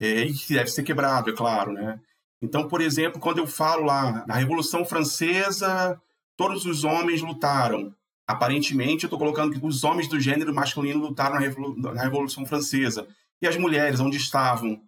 [0.00, 2.00] é, e que deve ser quebrado, é claro, né?
[2.42, 6.00] Então, por exemplo, quando eu falo lá na Revolução Francesa,
[6.36, 7.94] todos os homens lutaram.
[8.26, 12.44] Aparentemente, eu estou colocando que os homens do gênero masculino lutaram na, Revolu na Revolução
[12.44, 13.06] Francesa.
[13.40, 14.80] E as mulheres, onde estavam?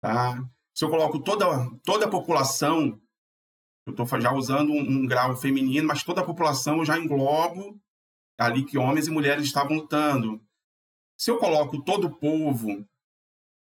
[0.00, 0.40] Tá?
[0.74, 1.46] Se eu coloco toda,
[1.84, 3.00] toda a população,
[3.86, 7.80] eu estou já usando um, um grau feminino, mas toda a população eu já englobo
[8.38, 10.40] ali que homens e mulheres estavam lutando.
[11.16, 12.84] Se eu coloco todo o povo,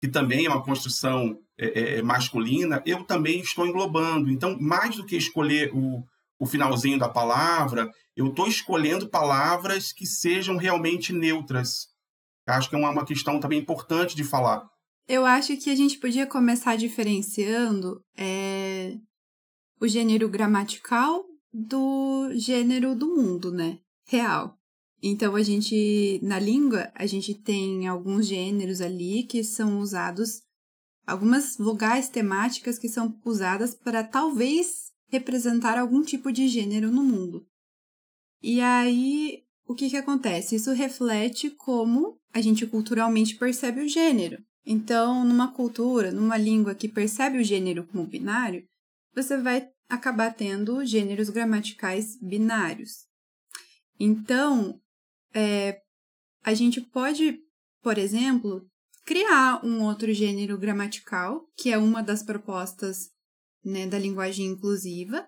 [0.00, 4.30] que também é uma construção é, é, masculina, eu também estou englobando.
[4.30, 6.04] Então, mais do que escolher o,
[6.38, 11.88] o finalzinho da palavra, eu estou escolhendo palavras que sejam realmente neutras.
[12.46, 14.68] Acho que é uma, uma questão também importante de falar.
[15.08, 18.94] Eu acho que a gente podia começar diferenciando é,
[19.82, 23.80] o gênero gramatical do gênero do mundo, né?
[24.06, 24.56] Real.
[25.02, 30.40] Então, a gente, na língua, a gente tem alguns gêneros ali que são usados,
[31.04, 37.44] algumas vogais temáticas que são usadas para talvez representar algum tipo de gênero no mundo.
[38.40, 40.54] E aí, o que que acontece?
[40.54, 44.40] Isso reflete como a gente culturalmente percebe o gênero.
[44.64, 48.64] Então, numa cultura, numa língua que percebe o gênero como binário,
[49.14, 53.06] você vai acabar tendo gêneros gramaticais binários.
[54.00, 54.80] Então,
[55.34, 55.80] é,
[56.42, 57.38] a gente pode,
[57.82, 58.66] por exemplo,
[59.04, 63.10] criar um outro gênero gramatical, que é uma das propostas
[63.64, 65.26] né, da linguagem inclusiva.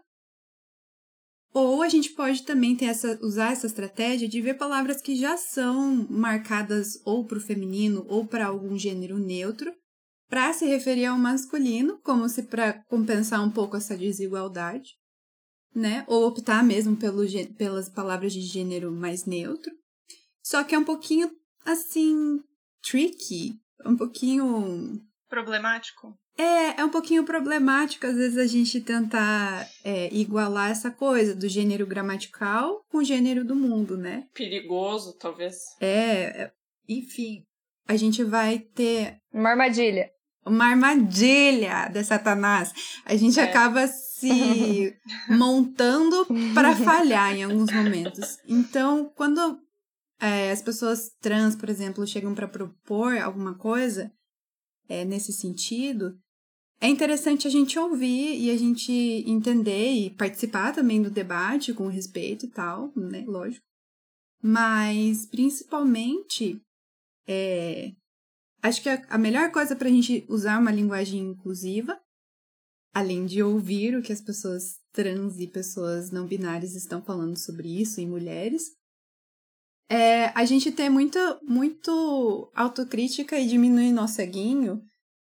[1.52, 5.36] Ou a gente pode também ter essa, usar essa estratégia de ver palavras que já
[5.36, 9.72] são marcadas ou para o feminino ou para algum gênero neutro,
[10.34, 14.90] para se referir ao masculino, como se para compensar um pouco essa desigualdade,
[15.72, 16.04] né?
[16.08, 17.22] Ou optar mesmo pelo,
[17.56, 19.70] pelas palavras de gênero mais neutro.
[20.42, 21.30] Só que é um pouquinho
[21.64, 22.40] assim
[22.82, 26.18] tricky, um pouquinho Problemático.
[26.36, 31.48] é, é um pouquinho problemático, às vezes, a gente tentar é, igualar essa coisa do
[31.48, 34.26] gênero gramatical com o gênero do mundo, né?
[34.34, 35.54] Perigoso, talvez.
[35.80, 36.52] É, é,
[36.88, 37.44] enfim,
[37.86, 40.10] a gente vai ter Uma armadilha.
[40.46, 42.72] Uma armadilha de Satanás.
[43.04, 43.44] A gente É.
[43.44, 44.94] acaba se
[45.28, 48.38] montando para falhar em alguns momentos.
[48.46, 49.58] Então, quando
[50.20, 54.10] é, as pessoas trans, por exemplo, chegam para propor alguma coisa
[54.88, 56.16] é, nesse sentido,
[56.80, 58.92] é interessante a gente ouvir e a gente
[59.26, 63.24] entender e participar também do debate com respeito e tal, né?
[63.26, 63.64] Lógico.
[64.42, 66.60] Mas, principalmente,
[67.26, 67.92] é,
[68.64, 72.00] acho que a, a melhor coisa para a gente usar uma linguagem inclusiva,
[72.94, 77.68] além de ouvir o que as pessoas trans e pessoas não binárias estão falando sobre
[77.68, 78.62] isso e mulheres,
[79.90, 84.82] é a gente ter muito, muito autocrítica e diminuir nosso eguinho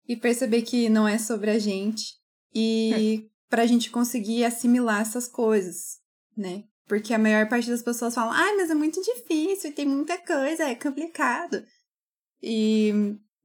[0.08, 2.16] e perceber que não é sobre a gente
[2.54, 6.00] e pra gente conseguir assimilar essas coisas,
[6.36, 6.64] né?
[6.88, 10.64] Porque a maior parte das pessoas falam, ai, mas é muito difícil, tem muita coisa,
[10.64, 11.64] é complicado.
[12.42, 12.92] E,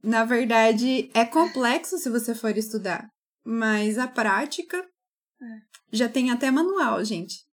[0.02, 3.08] na verdade, é complexo se você for estudar.
[3.44, 4.86] Mas a prática
[5.92, 7.44] já tem até manual, gente.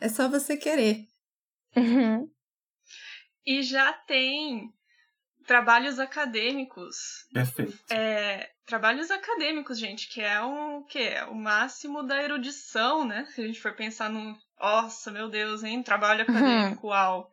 [0.00, 1.06] É só você querer.
[1.76, 2.28] Uhum.
[3.46, 4.72] E já tem
[5.46, 7.26] trabalhos acadêmicos.
[7.32, 7.78] Perfeito.
[7.90, 13.26] É, trabalhos acadêmicos, gente, que é um que é o máximo da erudição, né?
[13.26, 17.30] Se a gente for pensar num, nossa, meu Deus, hein, trabalho acadêmico, uau.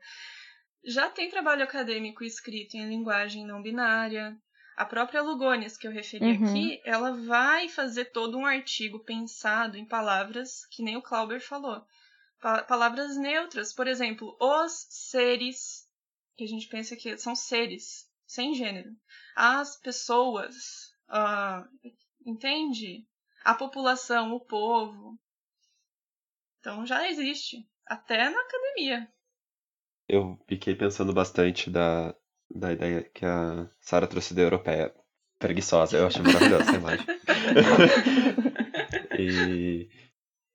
[0.83, 4.35] Já tem trabalho acadêmico escrito em linguagem não binária.
[4.75, 6.49] A própria Lugonias, que eu referi Uhum.
[6.49, 11.85] aqui, ela vai fazer todo um artigo pensado em palavras que nem o Clauber falou.
[12.39, 15.87] Pa- palavras neutras, por exemplo, os seres,
[16.35, 18.89] que a gente pensa que são seres, sem gênero.
[19.35, 20.55] As pessoas,
[21.07, 21.63] ah,
[22.25, 23.05] entende?
[23.43, 25.19] A população, o povo.
[26.59, 29.11] Então já existe, até na academia.
[30.11, 32.13] Eu fiquei pensando bastante da,
[32.53, 34.93] da ideia que a Sara trouxe da europeia.
[35.39, 37.05] Preguiçosa, eu achei maravilhosa essa imagem.
[39.17, 39.89] e,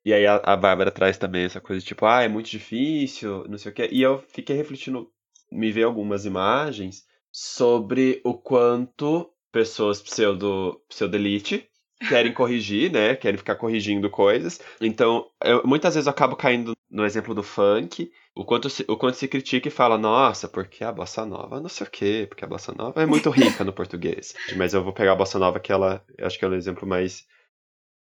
[0.04, 3.56] e aí a, a Bárbara traz também essa coisa tipo, ah, é muito difícil, não
[3.56, 3.88] sei o quê.
[3.90, 5.10] E eu fiquei refletindo,
[5.50, 11.66] me veio algumas imagens sobre o quanto pessoas pseudo, pseudo-elite
[12.10, 13.16] querem corrigir, né?
[13.16, 14.60] Querem ficar corrigindo coisas.
[14.82, 18.96] Então, eu, muitas vezes eu acabo caindo no exemplo do funk, o quanto se, o
[18.96, 22.44] quanto se critica e fala, nossa, porque a bossa nova não sei o quê, porque
[22.44, 24.34] a bossa nova é muito rica no português.
[24.56, 27.24] Mas eu vou pegar a bossa nova que ela, acho que é um exemplo mais,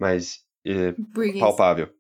[0.01, 0.41] mais
[0.99, 1.39] Burguês.
[1.39, 1.91] palpável.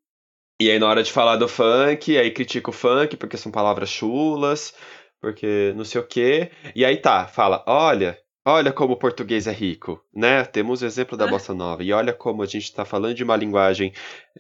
[0.61, 3.89] E aí na hora de falar do funk, aí critica o funk porque são palavras
[3.89, 4.75] chulas,
[5.21, 6.51] porque não sei o quê.
[6.75, 10.45] E aí tá, fala, olha, olha como o português é rico, né?
[10.45, 11.83] Temos o exemplo da bossa nova.
[11.83, 13.93] E olha como a gente tá falando de uma linguagem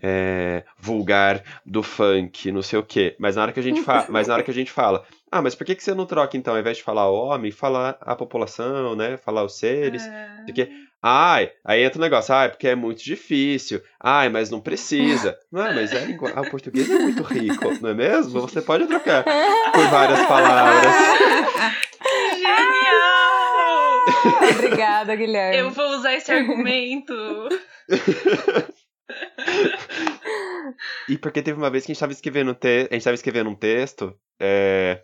[0.03, 3.15] é, vulgar do funk, não sei o quê.
[3.19, 5.41] Mas na hora que a gente fala, mas na hora que a gente fala, ah,
[5.41, 8.15] mas por que que você não troca então, ao invés de falar homem, falar a
[8.15, 9.17] população, né?
[9.17, 10.69] Falar os seres, É, quê.
[11.05, 13.83] Ai, aí entra o negócio, ai, porque é muito difícil.
[13.99, 15.37] Ai, mas não precisa.
[15.51, 18.41] Não, mas é língua, ah, o português é muito rico, não é mesmo?
[18.41, 19.25] Você pode trocar
[19.75, 20.95] por várias palavras.
[24.57, 25.59] Obrigada, Guilherme.
[25.59, 27.15] Eu vou usar esse argumento.
[31.09, 32.89] E porque teve uma vez que a gente tava escrevendo, um te...
[32.91, 35.03] a gente tava escrevendo um texto, é,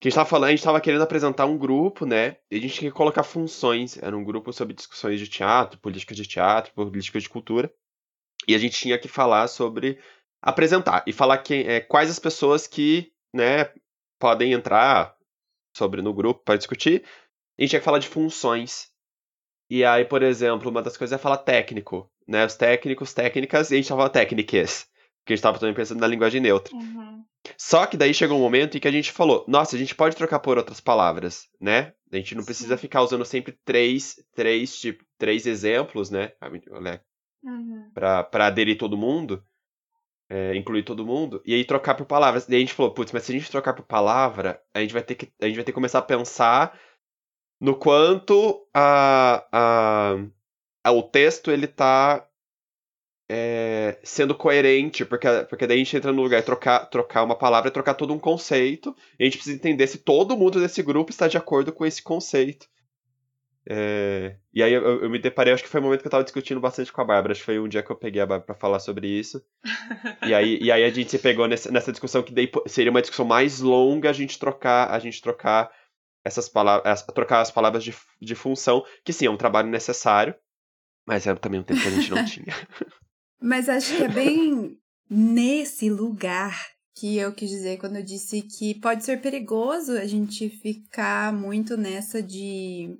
[0.00, 2.36] que a gente tava falando, a gente tava querendo apresentar um grupo, né?
[2.50, 3.98] E a gente tinha que colocar funções.
[4.02, 7.70] Era um grupo sobre discussões de teatro, política de teatro, política de cultura.
[8.48, 9.98] E a gente tinha que falar sobre
[10.42, 13.70] apresentar e falar quem, é, quais as pessoas que, né,
[14.18, 15.14] podem entrar
[15.76, 17.04] sobre no grupo para discutir.
[17.60, 18.88] A gente tinha que falar de funções.
[19.68, 22.44] E aí, por exemplo, uma das coisas é falar técnico, né?
[22.44, 24.88] Os técnicos, técnicas, e a gente tava técnicas.
[25.18, 26.74] Porque a gente tava também pensando na linguagem neutra.
[26.74, 27.22] Uhum.
[27.56, 30.16] Só que daí chegou um momento em que a gente falou, nossa, a gente pode
[30.16, 31.92] trocar por outras palavras, né?
[32.10, 32.80] A gente não precisa Sim.
[32.80, 36.32] ficar usando sempre três, três, tipo, três exemplos, né?
[36.70, 37.02] Olha,
[37.42, 37.90] Uhum.
[37.94, 39.42] pra, pra aderir todo mundo,
[40.28, 42.46] é, incluir todo mundo, e aí trocar por palavras.
[42.46, 45.02] Daí a gente falou, putz, mas se a gente trocar por palavra, a gente vai
[45.02, 46.78] ter que, a gente vai ter que começar a pensar
[47.60, 50.16] no quanto a, a,
[50.84, 52.26] a- o texto ele tá
[53.28, 57.36] é, sendo coerente, porque, porque daí a gente entra no lugar de trocar, trocar uma
[57.36, 61.10] palavra trocar todo um conceito, e a gente precisa entender se todo mundo desse grupo
[61.10, 62.66] está de acordo com esse conceito.
[63.68, 66.24] É, e aí eu, eu me deparei, acho que foi o momento que eu tava
[66.24, 68.46] discutindo bastante com a Bárbara, acho que foi um dia que eu peguei a Bárbara
[68.46, 69.42] pra falar sobre isso.
[70.26, 73.00] E aí, e aí a gente se pegou nessa, nessa discussão que daí seria uma
[73.00, 75.70] discussão mais longa a gente trocar, a gente trocar
[76.24, 80.34] essas palavras, trocar as palavras de, de função, que sim, é um trabalho necessário,
[81.06, 82.54] mas é também um tempo que a gente não tinha.
[83.40, 84.78] Mas acho que é bem
[85.08, 86.54] nesse lugar
[86.94, 91.76] que eu quis dizer quando eu disse que pode ser perigoso a gente ficar muito
[91.76, 92.98] nessa de.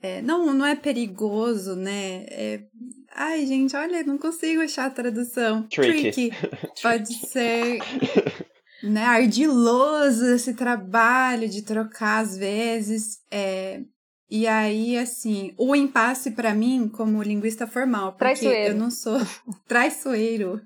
[0.00, 2.24] É, não, não é perigoso, né?
[2.28, 2.64] É...
[3.10, 5.66] Ai, gente, olha, não consigo achar a tradução.
[5.66, 6.30] Tricky.
[6.80, 7.80] Pode ser
[8.88, 13.18] né, ardiloso esse trabalho de trocar às vezes.
[13.30, 13.82] É,
[14.30, 18.74] e aí, assim, o impasse para mim, como linguista formal, porque Traiçoeiro.
[18.74, 19.18] eu não sou
[19.66, 20.60] traiçoeiro.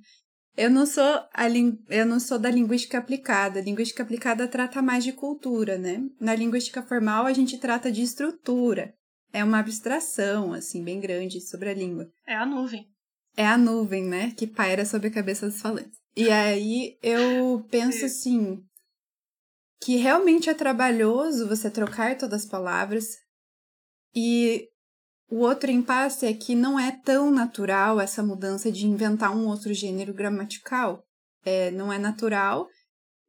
[0.54, 1.02] Eu não sou
[1.32, 1.48] a
[1.88, 3.60] eu não sou da linguística aplicada.
[3.60, 6.02] A linguística aplicada trata mais de cultura, né?
[6.20, 8.92] Na linguística formal a gente trata de estrutura.
[9.32, 12.06] É uma abstração assim bem grande sobre a língua.
[12.26, 12.86] É a nuvem.
[13.34, 16.01] É a nuvem, né, que paira sobre a cabeça dos falantes.
[16.14, 18.62] E aí eu penso assim,
[19.80, 23.16] que realmente é trabalhoso você trocar todas as palavras.
[24.14, 24.68] E
[25.30, 29.72] o outro impasse é que não é tão natural essa mudança de inventar um outro
[29.72, 31.02] gênero gramatical.
[31.44, 32.68] É, não é natural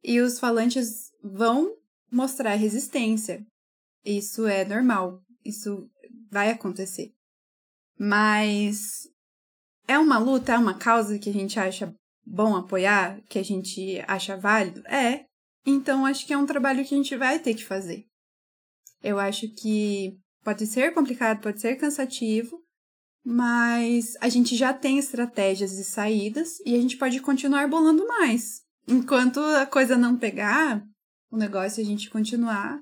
[0.02, 1.74] e os falantes vão
[2.12, 3.44] mostrar resistência.
[4.04, 5.88] Isso é normal, isso
[6.30, 7.10] vai acontecer.
[7.98, 9.08] Mas
[9.88, 11.92] é uma luta, é uma causa que a gente acha
[12.26, 14.86] bom apoiar, que a gente acha válido?
[14.86, 15.26] É.
[15.66, 18.04] Então acho que é um trabalho que a gente vai ter que fazer.
[19.02, 22.58] Eu acho que pode ser complicado, pode ser cansativo,
[23.24, 28.62] mas a gente já tem estratégias e saídas e a gente pode continuar bolando mais.
[28.86, 30.84] Enquanto a coisa não pegar,
[31.30, 32.80] o negócio é a gente continuar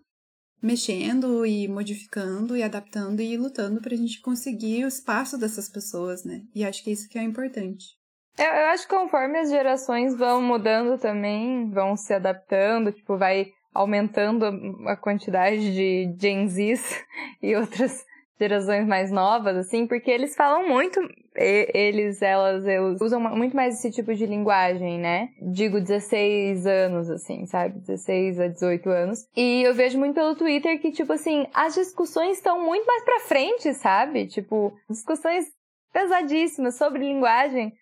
[0.61, 6.25] mexendo e modificando e adaptando e lutando para a gente conseguir o espaço dessas pessoas,
[6.25, 6.45] né?
[6.55, 8.02] E acho que é isso que é importante.
[8.39, 13.53] Eu, eu acho que conforme as gerações vão mudando também, vão se adaptando, tipo, vai
[13.75, 14.47] aumentando
[14.87, 17.05] a quantidade de Gen Zs
[17.43, 18.05] e outras
[18.39, 21.01] gerações mais novas, assim, porque eles falam muito,
[21.37, 25.29] eles, elas, eles usam muito mais esse tipo de linguagem, né?
[25.41, 27.79] Digo 16 anos, assim, sabe?
[27.81, 29.27] 16 a 18 anos.
[29.37, 33.21] E eu vejo muito pelo Twitter que, tipo assim, as discussões estão muito mais pra
[33.21, 34.27] frente, sabe?
[34.27, 35.47] Tipo, discussões
[35.93, 37.73] pesadíssimas sobre linguagem,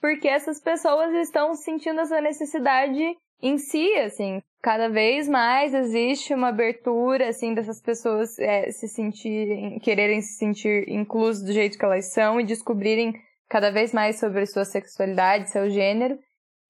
[0.00, 6.48] porque essas pessoas estão sentindo essa necessidade em si, assim, cada vez mais existe uma
[6.48, 12.12] abertura, assim, dessas pessoas é, se sentirem, quererem se sentir inclusas do jeito que elas
[12.12, 13.14] são e descobrirem
[13.48, 16.18] cada vez mais sobre sua sexualidade, seu gênero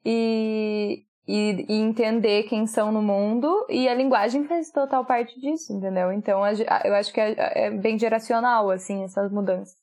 [0.05, 5.73] e, e, e entender quem são no mundo e a linguagem faz total parte disso,
[5.73, 6.13] entendeu?
[6.13, 6.41] Então
[6.85, 9.75] eu acho que é, é bem geracional, assim, essas mudanças.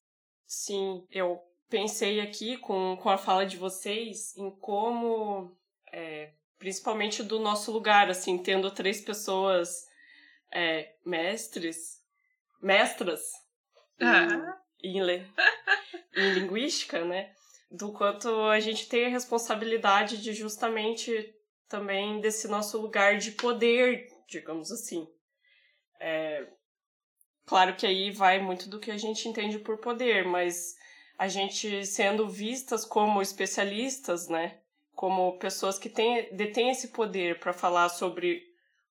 [0.45, 1.39] Sim, eu
[1.69, 5.57] pensei aqui com, com a fala de vocês em como
[5.91, 9.87] é, principalmente do nosso lugar, assim, tendo três pessoas
[10.51, 12.01] é, mestres,
[12.61, 13.21] mestras
[14.01, 14.57] ah.
[14.81, 15.01] em, em,
[16.15, 17.33] em linguística, né?
[17.69, 21.33] Do quanto a gente tem a responsabilidade de justamente
[21.67, 25.07] também desse nosso lugar de poder, digamos assim.
[25.99, 26.47] É,
[27.45, 30.75] claro que aí vai muito do que a gente entende por poder, mas
[31.17, 34.59] a gente sendo vistas como especialistas, né?
[34.95, 38.41] como pessoas que têm, detêm esse poder para falar sobre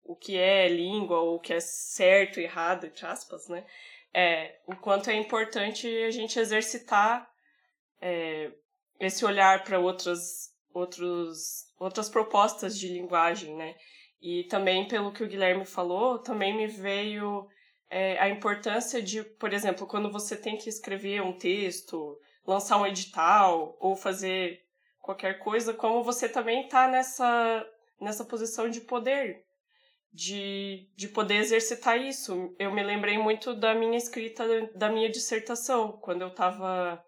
[0.04, 3.64] o que é língua, ou o que é certo errado, entre aspas, né?
[4.12, 7.28] É, o quanto é importante a gente exercitar
[8.00, 8.52] é,
[9.00, 13.74] esse olhar para outras, outros, outras propostas de linguagem, né?
[14.20, 17.48] E também, pelo que o Guilherme falou, também me veio
[17.90, 22.86] é, a importância de, por exemplo, quando você tem que escrever um texto, lançar um
[22.86, 24.62] edital ou fazer
[25.00, 27.66] qualquer coisa, como você também está nessa,
[28.00, 29.44] nessa posição de poder,
[30.12, 32.54] de, de poder exercitar isso.
[32.58, 37.04] Eu me lembrei muito da minha escrita, da minha dissertação, quando eu estava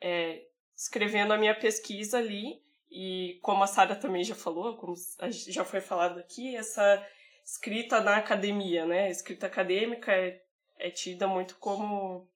[0.00, 0.42] é,
[0.76, 4.94] escrevendo a minha pesquisa ali, e como a Sara também já falou, como
[5.30, 7.04] já foi falado aqui, essa
[7.44, 9.10] escrita na academia, né?
[9.10, 10.40] Escrita acadêmica é,
[10.78, 12.26] é tida muito como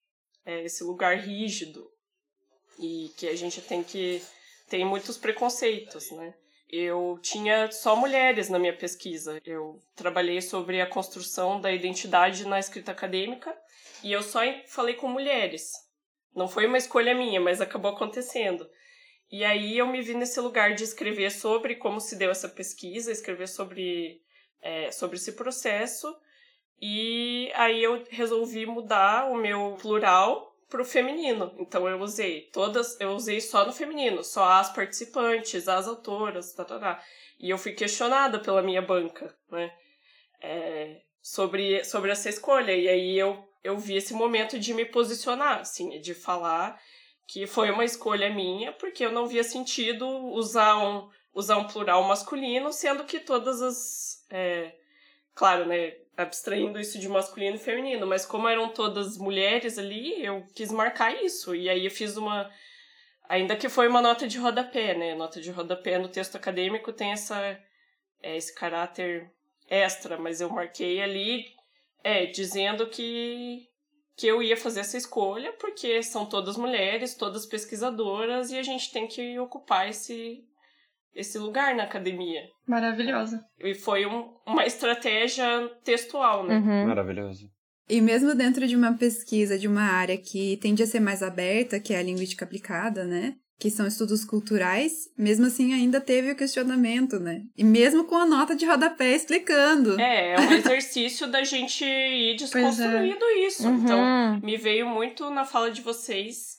[0.45, 1.91] é, esse lugar rígido
[2.79, 4.23] e que a gente tem que
[4.69, 6.35] tem muitos preconceitos, né?
[6.71, 9.41] Eu tinha só mulheres na minha pesquisa.
[9.45, 13.57] Eu trabalhei sobre a construção da identidade na escrita acadêmica
[14.05, 15.73] e eu só falei com mulheres.
[16.35, 18.69] Não foi uma escolha minha, mas acabou acontecendo.
[19.31, 23.11] E aí eu me vi nesse lugar de escrever sobre como se deu essa pesquisa,
[23.11, 24.21] escrever sobre,
[24.63, 26.15] é, sobre esse processo.
[26.81, 31.55] E aí eu resolvi mudar o meu plural pro feminino.
[31.59, 36.65] Então eu usei todas, eu usei só no feminino, só as participantes, as autoras, tá,
[36.65, 37.03] tá, tá.
[37.41, 39.73] E eu fui questionada pela minha banca, né?
[40.41, 42.75] É, sobre, sobre essa escolha.
[42.75, 46.81] E aí eu, eu vi esse momento de me posicionar, assim, de falar
[47.27, 52.03] que foi uma escolha minha, porque eu não via sentido usar um, usar um plural
[52.03, 54.27] masculino, sendo que todas as.
[54.31, 54.75] É,
[55.35, 55.95] claro, né?
[56.19, 61.15] abstraindo isso de masculino e feminino, mas como eram todas mulheres ali, eu quis marcar
[61.23, 61.55] isso.
[61.55, 62.51] E aí eu fiz uma.
[63.29, 65.15] Ainda que foi uma nota de rodapé, né?
[65.15, 67.39] Nota de rodapé no texto acadêmico tem essa,
[68.21, 69.31] é, esse caráter
[69.71, 71.45] extra, mas eu marquei ali
[72.03, 73.69] é, dizendo que,
[74.17, 78.91] que eu ia fazer essa escolha, porque são todas mulheres, todas pesquisadoras, e a gente
[78.91, 80.45] tem que ocupar esse,
[81.15, 82.43] esse lugar na academia.
[82.67, 83.45] Maravilhosa.
[83.61, 86.59] E foi um, uma estratégia textual, né?
[86.59, 86.87] Uhum.
[86.87, 87.51] Maravilhoso.
[87.89, 91.81] E mesmo dentro de uma pesquisa de uma área que tende a ser mais aberta,
[91.81, 93.35] que é a linguística aplicada, né?
[93.59, 97.43] que são estudos culturais, mesmo assim ainda teve o questionamento, né?
[97.57, 100.01] E mesmo com a nota de rodapé explicando.
[100.01, 103.47] É, é um exercício da gente ir desconstruindo é.
[103.47, 103.67] isso.
[103.67, 103.83] Uhum.
[103.83, 106.58] Então, me veio muito na fala de vocês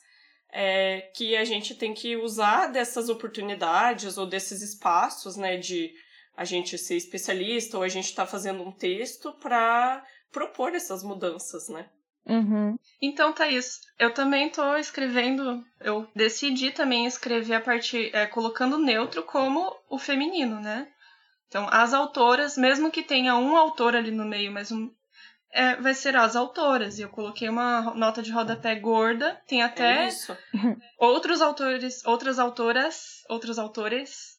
[0.52, 5.92] é, que a gente tem que usar dessas oportunidades ou desses espaços, né, de
[6.36, 11.02] a gente ser especialista ou a gente estar tá fazendo um texto para propor essas
[11.02, 11.88] mudanças, né?
[12.26, 12.78] Uhum.
[13.00, 19.22] Então, Thaís, eu também estou escrevendo, eu decidi também escrever a partir, é, colocando neutro
[19.22, 20.86] como o feminino, né?
[21.48, 24.90] Então, as autoras, mesmo que tenha um autor ali no meio, mas um,
[25.52, 26.98] é, vai ser as autoras.
[26.98, 29.40] E eu coloquei uma nota de rodapé gorda.
[29.46, 30.10] Tem até é
[30.98, 34.38] outros autores, outras autoras, outros autores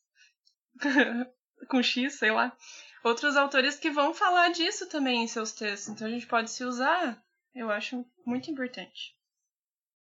[1.70, 2.56] com X, sei lá.
[3.04, 5.90] Outros autores que vão falar disso também em seus textos.
[5.90, 7.22] Então a gente pode se usar.
[7.54, 9.16] Eu acho muito importante.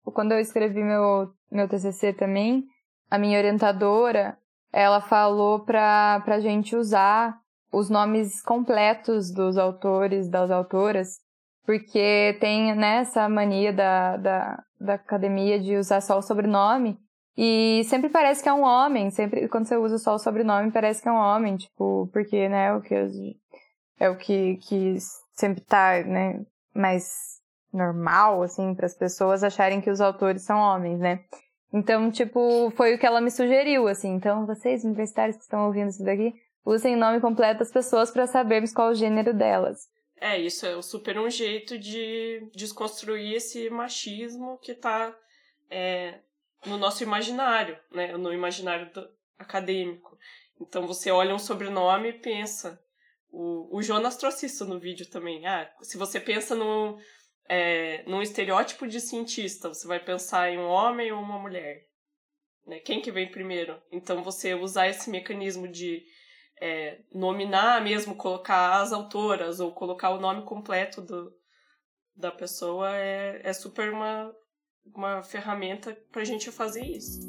[0.03, 2.65] Quando eu escrevi meu, meu TCC também,
[3.11, 4.37] a minha orientadora,
[4.71, 7.37] ela falou pra, pra gente usar
[7.71, 11.19] os nomes completos dos autores, das autoras,
[11.65, 16.97] porque tem né, essa mania da, da, da academia de usar só o sobrenome,
[17.37, 21.03] e sempre parece que é um homem, sempre quando você usa só o sobrenome parece
[21.03, 22.95] que é um homem, tipo, porque, né, o que
[23.99, 24.97] é o que, que
[25.33, 26.43] sempre tá, né,
[26.73, 27.37] mais
[27.71, 31.19] normal, assim, para as pessoas acharem que os autores são homens, né?
[31.73, 34.13] Então, tipo, foi o que ela me sugeriu, assim.
[34.13, 36.33] Então, vocês universitários que estão ouvindo isso daqui,
[36.67, 39.89] usem o nome completo das pessoas para sabermos qual o gênero delas.
[40.19, 45.15] É, isso é super um jeito de desconstruir esse machismo que está
[45.69, 46.19] é,
[46.65, 48.17] no nosso imaginário, né?
[48.17, 49.07] No imaginário do,
[49.37, 50.17] acadêmico.
[50.59, 52.81] Então você olha um sobrenome e pensa.
[53.29, 55.45] O, o Jonas trouxe isso no vídeo também.
[55.45, 56.97] Ah, se você pensa no,
[57.47, 61.85] é, num estereótipo de cientista, você vai pensar em um homem ou uma mulher.
[62.65, 62.79] Né?
[62.79, 63.79] Quem que vem primeiro?
[63.91, 66.03] Então você usar esse mecanismo de
[66.59, 71.33] é, nominar mesmo, colocar as autoras ou colocar o nome completo do,
[72.15, 74.33] da pessoa é, é super uma,
[74.95, 77.19] uma ferramenta para a gente fazer isso.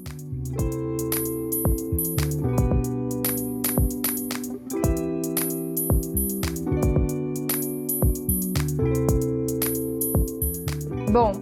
[11.11, 11.33] Bom,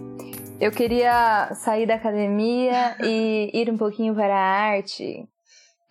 [0.59, 5.27] eu queria sair da academia e ir um pouquinho para a arte.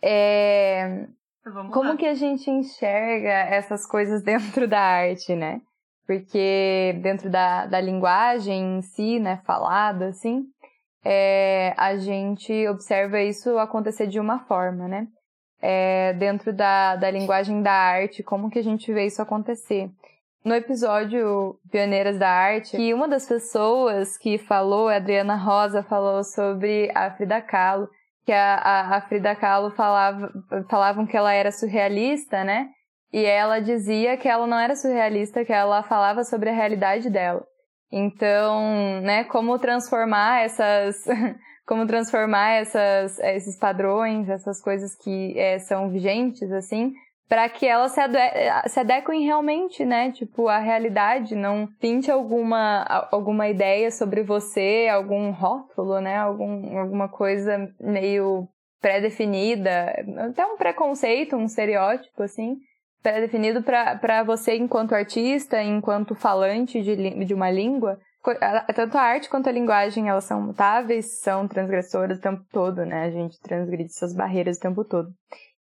[0.03, 1.07] É,
[1.53, 1.97] Vamos Como lá.
[1.97, 5.61] que a gente enxerga essas coisas dentro da arte, né?
[6.07, 10.45] Porque dentro da, da linguagem em si, né, falada, assim,
[11.05, 15.09] é, a gente observa isso acontecer de uma forma, né?
[15.61, 19.91] É, dentro da, da linguagem da arte, como que a gente vê isso acontecer?
[20.45, 26.23] No episódio Pioneiras da Arte, que uma das pessoas que falou, a Adriana Rosa, falou
[26.23, 27.89] sobre a Frida Kahlo,
[28.27, 30.29] que a, a, a Frida Kahlo falava,
[30.69, 32.69] falavam que ela era surrealista, né?
[33.13, 37.47] E ela dizia que ela não era surrealista, que ela falava sobre a realidade dela.
[37.91, 40.97] Então, né, como transformar essas,
[41.69, 46.93] como transformar essas, esses padrões, essas coisas que é, são vigentes, assim,
[47.29, 48.01] para que elas se,
[48.69, 50.13] se adequem realmente, né?
[50.13, 56.17] Tipo, a realidade, não pinte alguma, alguma ideia sobre você, algum rótulo, né?
[56.17, 58.49] Algum, alguma coisa meio
[58.81, 59.93] pré-definida,
[60.29, 62.57] até um preconceito, um estereótipo, assim,
[63.03, 67.99] pré-definido para você enquanto artista, enquanto falante de, de uma língua.
[68.75, 73.05] Tanto a arte quanto a linguagem, elas são mutáveis, são transgressoras o tempo todo, né?
[73.05, 75.09] A gente transgride essas barreiras o tempo todo.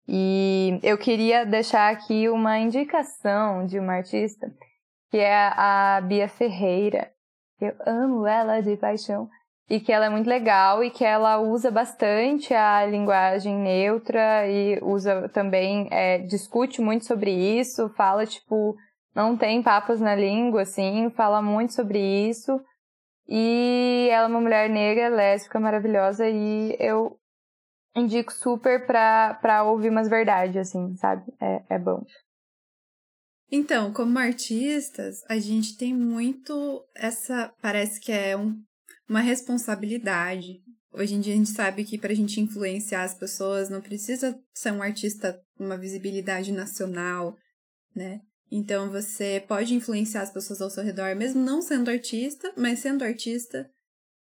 [0.09, 4.47] E eu queria deixar aqui uma indicação de uma artista,
[5.11, 7.11] que é a Bia Ferreira.
[7.61, 9.29] Eu amo ela de paixão.
[9.69, 14.79] E que ela é muito legal e que ela usa bastante a linguagem neutra e
[14.81, 18.77] usa também, é, discute muito sobre isso, fala, tipo,
[19.13, 22.61] não tem papas na língua, assim, fala muito sobre isso.
[23.29, 27.19] E ela é uma mulher negra, lésbica, maravilhosa, e eu
[27.97, 31.25] indico super pra, pra ouvir umas verdades, assim, sabe?
[31.41, 32.05] É, é bom.
[33.51, 37.53] Então, como artistas, a gente tem muito essa.
[37.63, 38.61] Parece que é um,
[39.09, 40.61] uma responsabilidade.
[40.93, 44.39] Hoje em dia a gente sabe que para a gente influenciar as pessoas não precisa
[44.55, 47.37] ser um artista com uma visibilidade nacional,
[47.95, 48.21] né?
[48.51, 53.05] Então você pode influenciar as pessoas ao seu redor, mesmo não sendo artista, mas sendo
[53.05, 53.69] artista,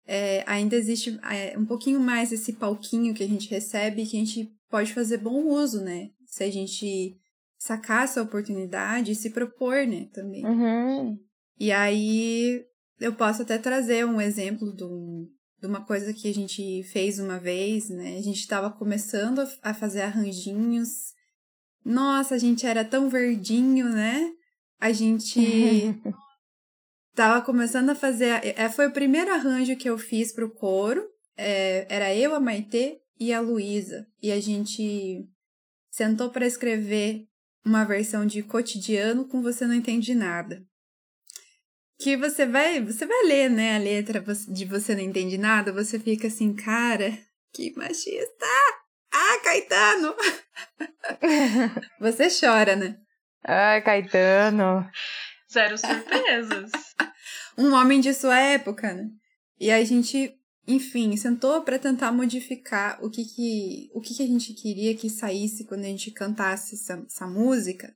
[0.06, 4.20] é, ainda existe é, um pouquinho mais esse palquinho que a gente recebe que a
[4.20, 6.10] gente pode fazer bom uso, né?
[6.26, 7.16] Se a gente
[7.58, 10.44] sacar essa oportunidade e se propor, né, também.
[10.46, 11.18] Uhum.
[11.58, 12.64] E aí
[12.98, 15.28] eu posso até trazer um exemplo de um,
[15.60, 18.16] de uma coisa que a gente fez uma vez, né?
[18.16, 21.12] A gente estava começando a fazer arranjinhos.
[21.84, 24.30] Nossa, a gente era tão verdinho, né?
[24.80, 25.40] A gente
[27.14, 28.40] tava começando a fazer.
[28.44, 31.02] É, foi o primeiro arranjo que eu fiz pro coro.
[31.36, 34.06] É, era eu, a Maitê e a Luísa.
[34.22, 35.26] E a gente
[35.90, 37.26] sentou para escrever
[37.64, 40.62] uma versão de cotidiano com Você Não Entende Nada.
[41.98, 45.98] Que você vai, você vai ler, né, a letra de Você Não Entende Nada, você
[45.98, 47.12] fica assim, cara,
[47.52, 48.46] que machista!
[49.12, 50.14] Ah, Caetano!
[52.00, 52.96] você chora, né?
[53.44, 54.88] Ai, Caetano.
[55.52, 56.70] Zero surpresas.
[57.58, 59.08] um homem de sua época, né?
[59.58, 60.32] E a gente,
[60.66, 65.10] enfim, sentou para tentar modificar o que que, o que que a gente queria que
[65.10, 67.92] saísse quando a gente cantasse essa, essa música.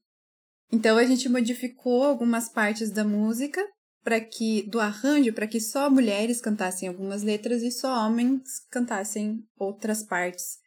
[0.73, 3.65] Então a gente modificou algumas partes da música
[4.03, 9.39] para que do arranjo para que só mulheres cantassem algumas letras e só homens cantassem
[9.57, 10.59] outras partes.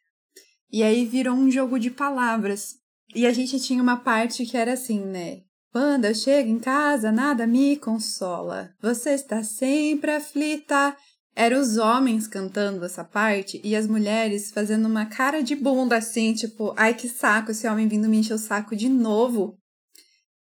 [0.72, 2.76] E aí virou um jogo de palavras.
[3.14, 5.42] E a gente tinha uma parte que era assim, né?
[5.80, 8.72] Quando eu chego em casa, nada me consola.
[8.82, 10.98] Você está sempre aflita.
[11.36, 16.34] Eram os homens cantando essa parte e as mulheres fazendo uma cara de bunda assim,
[16.34, 19.56] tipo, ai que saco, esse homem vindo me encher o saco de novo.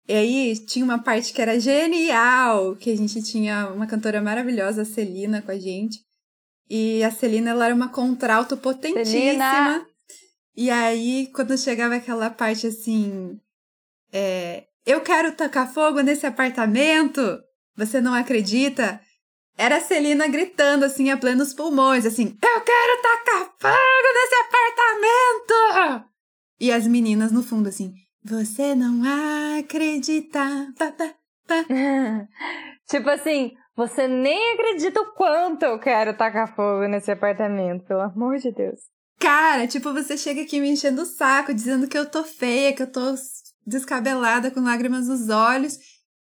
[0.08, 4.84] E aí tinha uma parte que era genial, que a gente tinha uma cantora maravilhosa,
[4.84, 5.98] a Celina, com a gente.
[6.70, 9.04] E a Celina, ela era uma contralto potentíssima.
[9.04, 9.86] Celina.
[10.56, 13.40] E aí, quando chegava aquela parte assim,
[14.12, 17.40] é, eu quero tacar fogo nesse apartamento.
[17.76, 19.00] Você não acredita?
[19.58, 26.10] Era a Celina gritando assim a plenos pulmões, assim: Eu quero tacar fogo nesse apartamento!
[26.60, 29.02] E as meninas no fundo, assim: Você não
[29.60, 30.40] acredita.
[30.78, 31.14] Pá, pá,
[31.48, 31.66] pá.
[32.90, 38.38] tipo assim, você nem acredita o quanto eu quero tacar fogo nesse apartamento, pelo amor
[38.38, 38.80] de Deus.
[39.20, 42.84] Cara, tipo, você chega aqui me enchendo o saco, dizendo que eu tô feia, que
[42.84, 43.16] eu tô
[43.66, 45.78] descabelada, com lágrimas nos olhos,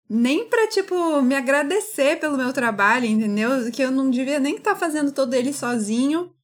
[0.08, 3.70] nem pra, tipo, me agradecer pelo meu trabalho, entendeu?
[3.72, 6.34] Que eu não devia nem estar tá fazendo todo ele sozinho.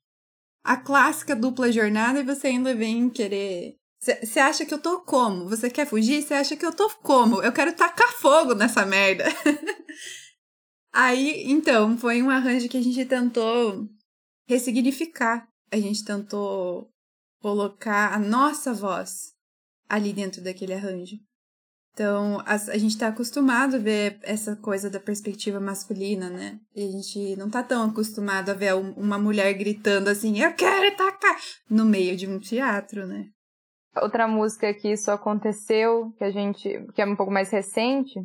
[0.65, 3.77] A clássica dupla jornada e você ainda vem querer.
[4.01, 5.49] Você acha que eu tô como?
[5.49, 6.23] Você quer fugir?
[6.23, 7.43] Você acha que eu tô como?
[7.43, 9.25] Eu quero tacar fogo nessa merda.
[10.93, 13.89] Aí, então, foi um arranjo que a gente tentou
[14.49, 15.49] ressignificar.
[15.71, 16.91] A gente tentou
[17.41, 19.38] colocar a nossa voz
[19.89, 21.17] ali dentro daquele arranjo.
[21.93, 26.57] Então, a, a gente está acostumado a ver essa coisa da perspectiva masculina, né?
[26.73, 30.55] E a gente não tá tão acostumado a ver um, uma mulher gritando assim, eu
[30.55, 31.37] quero tacar,
[31.69, 33.27] no meio de um teatro, né?
[34.01, 38.21] Outra música que isso aconteceu, que a gente, que é um pouco mais recente,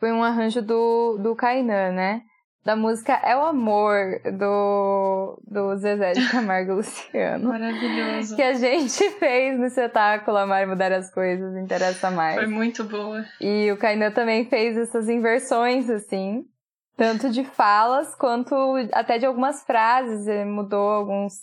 [0.00, 2.22] foi um arranjo do, do Kainan, né?
[2.66, 7.48] Da música É o Amor, do, do Zezé de Camargo Luciano.
[7.48, 8.34] Maravilhoso.
[8.34, 12.34] Que a gente fez no espetáculo Amar Mudar as Coisas, Interessa Mais.
[12.34, 13.24] Foi muito boa.
[13.40, 16.44] E o Kainan também fez essas inversões, assim,
[16.96, 18.56] tanto de falas quanto
[18.92, 21.34] até de algumas frases, ele mudou alguns,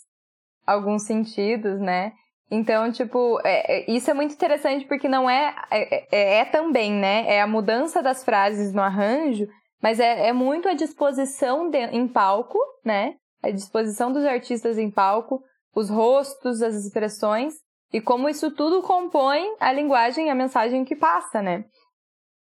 [0.68, 2.12] alguns sentidos, né?
[2.52, 6.92] Então, tipo, é, é, isso é muito interessante porque não é, é, é, é também,
[6.92, 7.26] né?
[7.28, 9.48] É a mudança das frases no arranjo,
[9.84, 13.16] mas é, é muito a disposição de, em palco, né?
[13.44, 15.44] A disposição dos artistas em palco,
[15.76, 17.56] os rostos, as expressões,
[17.92, 21.66] e como isso tudo compõe a linguagem, a mensagem que passa, né?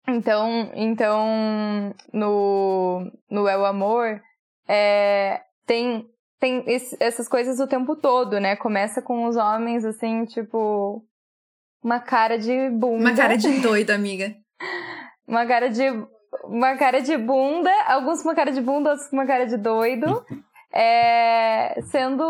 [0.06, 4.20] Então, então no, no É o Amor,
[4.68, 6.06] é, tem,
[6.38, 8.54] tem esse, essas coisas o tempo todo, né?
[8.54, 11.02] Começa com os homens, assim, tipo,
[11.82, 12.98] uma cara de bunda.
[12.98, 14.36] Uma cara de doida, amiga.
[15.26, 15.84] uma cara de
[16.44, 19.56] uma cara de bunda, alguns com uma cara de bunda, outros com uma cara de
[19.56, 20.24] doido.
[20.72, 22.22] É, sendo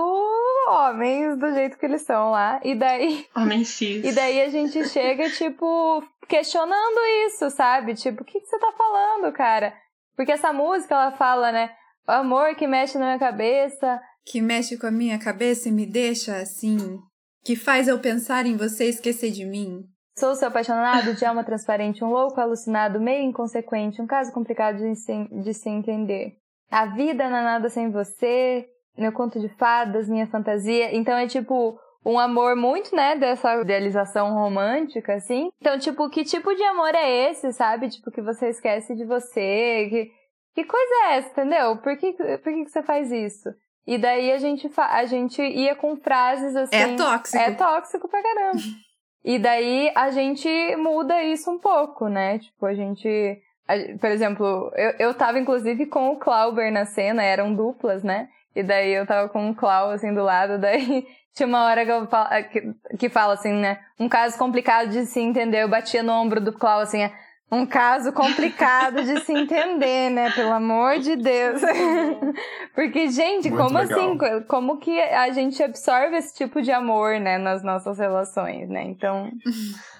[0.66, 2.58] homens do jeito que eles são lá.
[2.64, 3.26] E daí.
[3.36, 4.02] Homens cis.
[4.02, 7.92] E daí a gente chega, tipo, questionando isso, sabe?
[7.92, 9.74] Tipo, o que, que você tá falando, cara?
[10.16, 11.70] Porque essa música, ela fala, né?
[12.08, 14.00] O amor que mexe na minha cabeça.
[14.24, 16.98] Que mexe com a minha cabeça e me deixa assim.
[17.44, 19.84] Que faz eu pensar em você e esquecer de mim.
[20.20, 24.94] Sou seu apaixonado de alma transparente, um louco alucinado, meio inconsequente, um caso complicado de
[24.94, 26.36] se, de se entender.
[26.70, 28.68] A vida não é nada sem você,
[28.98, 30.94] meu conto de fadas, minha fantasia.
[30.94, 35.48] Então é tipo um amor muito, né, dessa idealização romântica, assim.
[35.58, 37.88] Então, tipo, que tipo de amor é esse, sabe?
[37.88, 40.10] Tipo, que você esquece de você, que,
[40.54, 41.78] que coisa é essa, entendeu?
[41.78, 43.48] Por que, por que, que você faz isso?
[43.86, 46.76] E daí a gente, a gente ia com frases assim.
[46.76, 47.38] É tóxico.
[47.38, 48.58] É tóxico pra caramba.
[49.24, 52.38] E daí a gente muda isso um pouco, né?
[52.38, 53.40] Tipo, a gente.
[53.68, 58.28] A, por exemplo, eu, eu tava inclusive com o Clauber na cena, eram duplas, né?
[58.54, 61.92] E daí eu tava com um Clau, assim, do lado, daí tinha uma hora que,
[61.92, 63.78] eu falo, que, que fala assim, né?
[63.98, 65.62] Um caso complicado de se entender.
[65.62, 67.08] Eu batia no ombro do Clau, assim,
[67.50, 70.30] um caso complicado de se entender, né?
[70.30, 71.60] Pelo amor de Deus.
[72.74, 73.98] Porque, gente, Muito como legal.
[73.98, 74.44] assim?
[74.46, 77.38] Como que a gente absorve esse tipo de amor, né?
[77.38, 78.84] Nas nossas relações, né?
[78.84, 79.30] Então.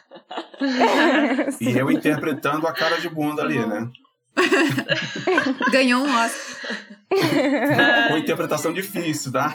[1.60, 3.88] E eu interpretando a cara de bunda ali, né?
[5.70, 6.76] Ganhou um Oscar.
[8.08, 9.54] Com interpretação difícil, tá?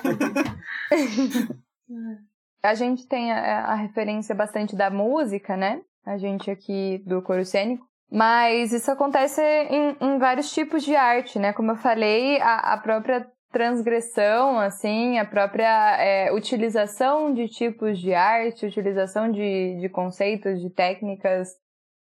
[2.63, 5.81] A gente tem a, a referência bastante da música, né?
[6.05, 7.85] A gente aqui do coro cênico.
[8.11, 11.51] Mas isso acontece em, em vários tipos de arte, né?
[11.51, 18.13] Como eu falei, a, a própria transgressão, assim, a própria é, utilização de tipos de
[18.13, 21.49] arte, utilização de, de conceitos, de técnicas,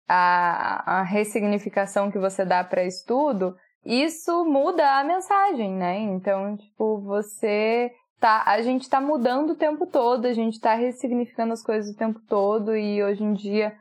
[0.09, 5.99] a, a ressignificação que você dá para estudo, isso muda a mensagem, né?
[5.99, 11.53] Então, tipo, você tá, a gente tá mudando o tempo todo, a gente tá ressignificando
[11.53, 13.75] as coisas o tempo todo e hoje em dia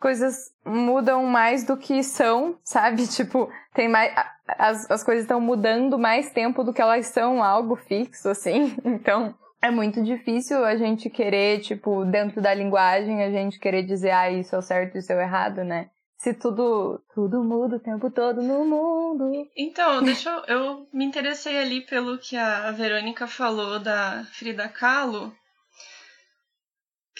[0.00, 3.06] coisas mudam mais do que são, sabe?
[3.10, 4.12] Tipo, tem mais
[4.58, 8.74] as, as coisas estão mudando mais tempo do que elas são algo fixo assim.
[8.84, 14.10] Então, é muito difícil a gente querer, tipo, dentro da linguagem, a gente querer dizer,
[14.10, 15.90] ah, isso é o certo, isso é o errado, né?
[16.16, 19.32] Se tudo, tudo muda o tempo todo no mundo.
[19.56, 25.32] Então, deixa eu, eu me interessei ali pelo que a Verônica falou da Frida Kahlo,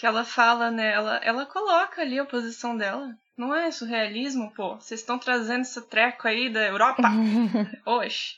[0.01, 3.15] que ela fala, né, ela, ela coloca ali a posição dela.
[3.37, 4.75] Não é surrealismo, pô?
[4.77, 7.03] Vocês estão trazendo esse treco aí da Europa?
[7.85, 8.37] Oxe.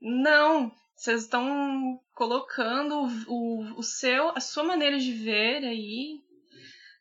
[0.00, 6.22] Não, vocês estão colocando o, o seu, a sua maneira de ver aí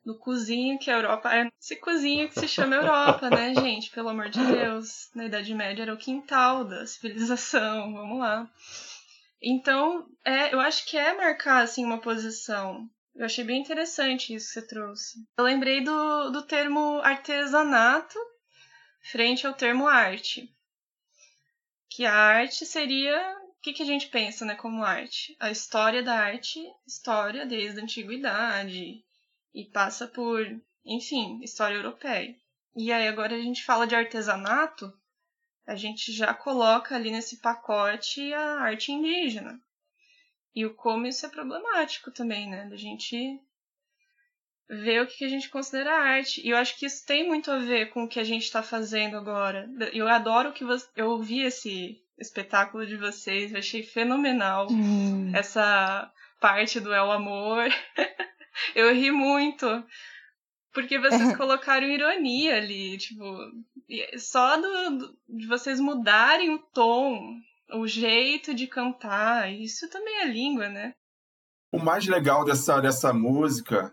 [0.06, 1.50] no cozinho que a Europa é.
[1.58, 3.92] Esse cozinho que se chama Europa, né, gente?
[3.92, 5.10] Pelo amor de Deus.
[5.16, 8.46] Na Idade Média era o quintal da civilização, vamos lá.
[9.42, 12.90] Então, é, eu acho que é marcar assim uma posição.
[13.16, 15.28] Eu achei bem interessante isso que você trouxe.
[15.38, 18.18] Eu lembrei do, do termo artesanato
[19.12, 20.50] frente ao termo arte.
[21.90, 23.18] Que a arte seria.
[23.50, 25.38] O que, que a gente pensa né, como arte?
[25.40, 29.06] A história da arte, história desde a antiguidade,
[29.54, 30.46] e passa por,
[30.84, 32.36] enfim, história europeia.
[32.76, 34.92] E aí agora a gente fala de artesanato,
[35.66, 39.62] a gente já coloca ali nesse pacote a arte indígena.
[40.56, 42.68] E o como isso é problemático também, né?
[42.70, 43.40] Da gente
[44.70, 46.42] ver o que a gente considera arte.
[46.46, 48.62] E eu acho que isso tem muito a ver com o que a gente está
[48.64, 49.70] fazendo agora.
[49.92, 50.88] Eu adoro que você...
[50.96, 55.32] eu ouvi esse espetáculo de vocês, eu achei fenomenal Hum.
[55.36, 57.68] essa parte do É o Amor.
[58.76, 59.66] eu ri muito.
[60.74, 63.24] Porque vocês colocaram ironia ali, tipo,
[64.18, 67.20] só do, do- de vocês mudarem o tom,
[67.74, 70.94] o jeito de cantar, isso também é língua, né?
[71.72, 73.92] O mais legal dessa, dessa música,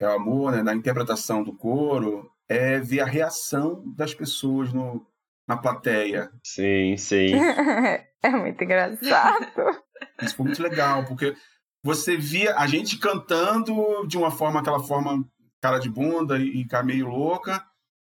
[0.00, 5.06] é o amor, né, na interpretação do coro, é ver a reação das pessoas no,
[5.46, 6.30] na plateia.
[6.44, 7.32] Sim, sim.
[8.22, 9.46] é muito engraçado.
[10.20, 11.36] Isso foi muito legal, porque
[11.84, 15.24] você via a gente cantando de uma forma, aquela forma
[15.60, 17.64] cara de bunda e cara meio louca,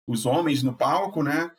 [0.07, 1.51] os homens no palco, né?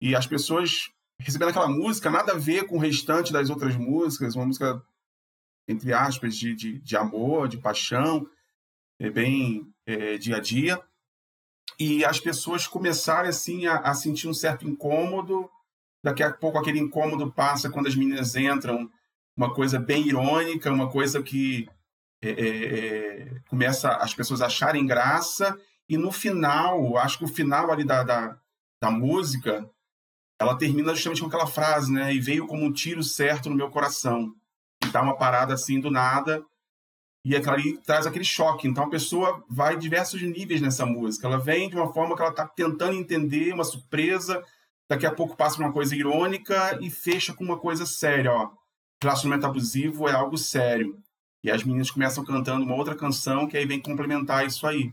[0.00, 0.90] E as pessoas
[1.20, 4.82] recebendo aquela música, nada a ver com o restante das outras músicas, uma música,
[5.68, 8.28] entre aspas, de, de, de amor, de paixão,
[8.98, 10.80] é bem é, dia a dia.
[11.78, 15.48] E as pessoas começarem, assim, a, a sentir um certo incômodo.
[16.02, 18.90] Daqui a pouco aquele incômodo passa quando as meninas entram
[19.36, 21.68] uma coisa bem irônica, uma coisa que
[22.22, 25.58] é, é, é, começa as pessoas acharem graça,
[25.88, 28.38] e no final, acho que o final ali da, da,
[28.80, 29.68] da, música,
[30.40, 32.14] ela termina justamente com aquela frase, né?
[32.14, 34.32] E veio como um tiro certo no meu coração.
[34.84, 36.42] E dá uma parada assim do nada,
[37.24, 38.66] e aquilo ali traz aquele choque.
[38.66, 41.26] Então a pessoa vai diversos níveis nessa música.
[41.26, 44.42] Ela vem de uma forma que ela está tentando entender, uma surpresa,
[44.88, 48.50] daqui a pouco passa uma coisa irônica e fecha com uma coisa séria, ó
[49.02, 50.98] relacionamento abusivo é algo sério.
[51.42, 54.92] E as meninas começam cantando uma outra canção que aí vem complementar isso aí.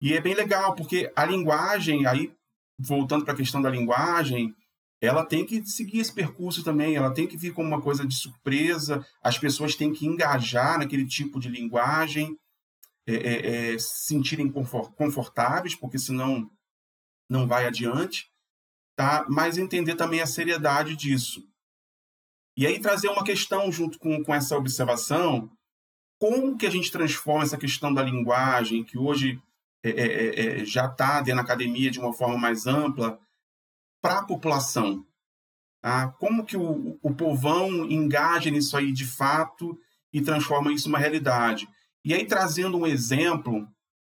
[0.00, 2.32] E é bem legal, porque a linguagem, aí
[2.78, 4.54] voltando para a questão da linguagem,
[5.02, 8.14] ela tem que seguir esse percurso também, ela tem que vir como uma coisa de
[8.14, 12.38] surpresa, as pessoas têm que engajar naquele tipo de linguagem,
[13.04, 16.48] é, é, é, se sentirem confortáveis, porque senão
[17.28, 18.30] não vai adiante,
[18.94, 19.26] tá?
[19.28, 21.42] mas entender também a seriedade disso.
[22.56, 25.50] E aí trazer uma questão junto com, com essa observação,
[26.20, 29.42] como que a gente transforma essa questão da linguagem, que hoje
[29.82, 33.18] é, é, é, já está dentro da academia de uma forma mais ampla,
[34.02, 35.06] para a população.
[35.82, 39.78] Ah, como que o, o povão engaja nisso aí de fato
[40.12, 41.68] e transforma isso numa realidade?
[42.04, 43.66] E aí, trazendo um exemplo,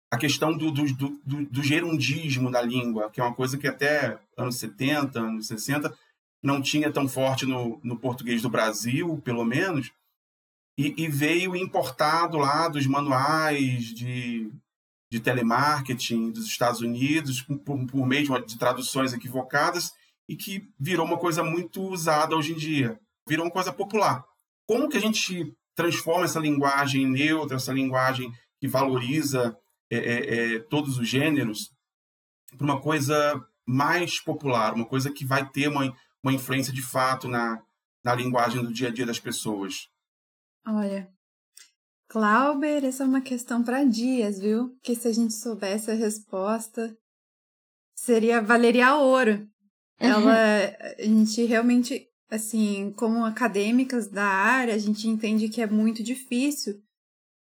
[0.10, 0.86] a questão do, do,
[1.26, 5.94] do, do gerundismo da língua, que é uma coisa que até anos 70, anos 60,
[6.42, 9.92] não tinha tão forte no, no português do Brasil, pelo menos,
[10.78, 14.52] e, e, veio importado lá dos manuais de,
[15.14, 19.92] de telemarketing dos Estados Unidos, por, por meio de traduções equivocadas,
[20.28, 23.00] e que virou uma coisa muito usada hoje em dia.
[23.28, 24.26] Virou uma coisa popular.
[24.66, 29.56] Como que a gente transforma essa linguagem neutra, essa linguagem que valoriza
[29.92, 31.70] é, é, é, todos os gêneros,
[32.58, 37.28] para uma coisa mais popular, uma coisa que vai ter uma, uma influência de fato
[37.28, 37.62] na,
[38.04, 39.90] na linguagem do dia a dia das pessoas?
[40.66, 41.08] Olha,
[42.14, 44.78] Clauber, essa é uma questão para dias, viu?
[44.84, 46.96] Que se a gente soubesse a resposta,
[47.96, 49.50] seria valeria ouro.
[49.98, 56.04] Ela, a gente realmente, assim, como acadêmicas da área, a gente entende que é muito
[56.04, 56.80] difícil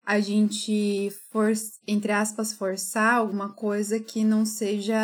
[0.05, 1.53] a gente, for,
[1.87, 4.97] entre aspas, forçar alguma coisa que não seja.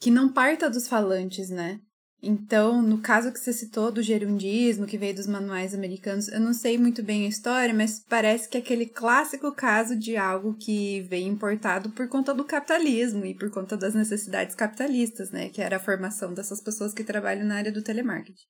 [0.00, 1.82] que não parta dos falantes, né?
[2.22, 6.54] Então, no caso que você citou do gerundismo, que veio dos manuais americanos, eu não
[6.54, 11.02] sei muito bem a história, mas parece que é aquele clássico caso de algo que
[11.02, 15.50] veio importado por conta do capitalismo e por conta das necessidades capitalistas, né?
[15.50, 18.46] Que era a formação dessas pessoas que trabalham na área do telemarketing.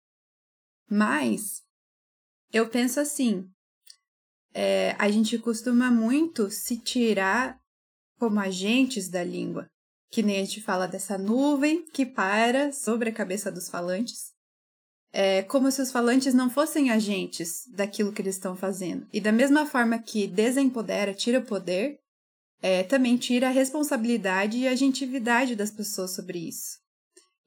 [0.88, 1.62] Mas,
[2.52, 3.50] eu penso assim,
[4.54, 7.58] é, a gente costuma muito se tirar
[8.16, 9.68] como agentes da língua
[10.11, 14.34] que nem a gente fala dessa nuvem que para sobre a cabeça dos falantes.
[15.12, 19.07] É como se os falantes não fossem agentes daquilo que eles estão fazendo.
[19.12, 21.98] E da mesma forma que desempodera, tira o poder,
[22.61, 26.78] é, também tira a responsabilidade e a agentividade das pessoas sobre isso.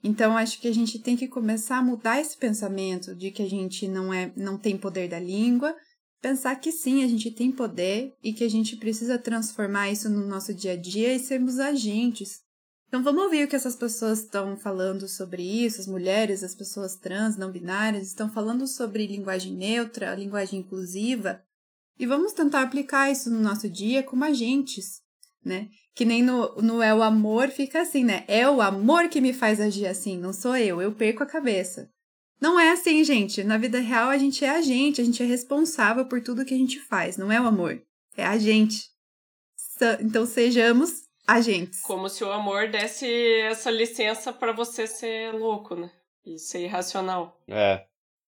[0.03, 3.49] Então acho que a gente tem que começar a mudar esse pensamento de que a
[3.49, 5.76] gente não é, não tem poder da língua,
[6.22, 10.26] pensar que sim, a gente tem poder e que a gente precisa transformar isso no
[10.26, 12.41] nosso dia a dia e sermos agentes
[12.90, 16.96] então vamos ouvir o que essas pessoas estão falando sobre isso, as mulheres, as pessoas
[16.96, 21.40] trans, não binárias, estão falando sobre linguagem neutra, linguagem inclusiva,
[22.00, 25.02] e vamos tentar aplicar isso no nosso dia como agentes,
[25.46, 25.70] né?
[25.94, 28.24] Que nem no, no É o Amor fica assim, né?
[28.28, 31.92] É o amor que me faz agir assim, não sou eu, eu perco a cabeça.
[32.42, 33.44] Não é assim, gente.
[33.44, 36.58] Na vida real a gente é agente, a gente é responsável por tudo que a
[36.58, 37.80] gente faz, não é o amor,
[38.18, 38.90] é a gente.
[40.02, 41.82] Então sejamos agentes.
[41.82, 43.07] Como se o amor desse
[43.41, 45.91] essa licença para você ser louco, né?
[46.25, 47.39] E ser irracional.
[47.47, 47.86] É.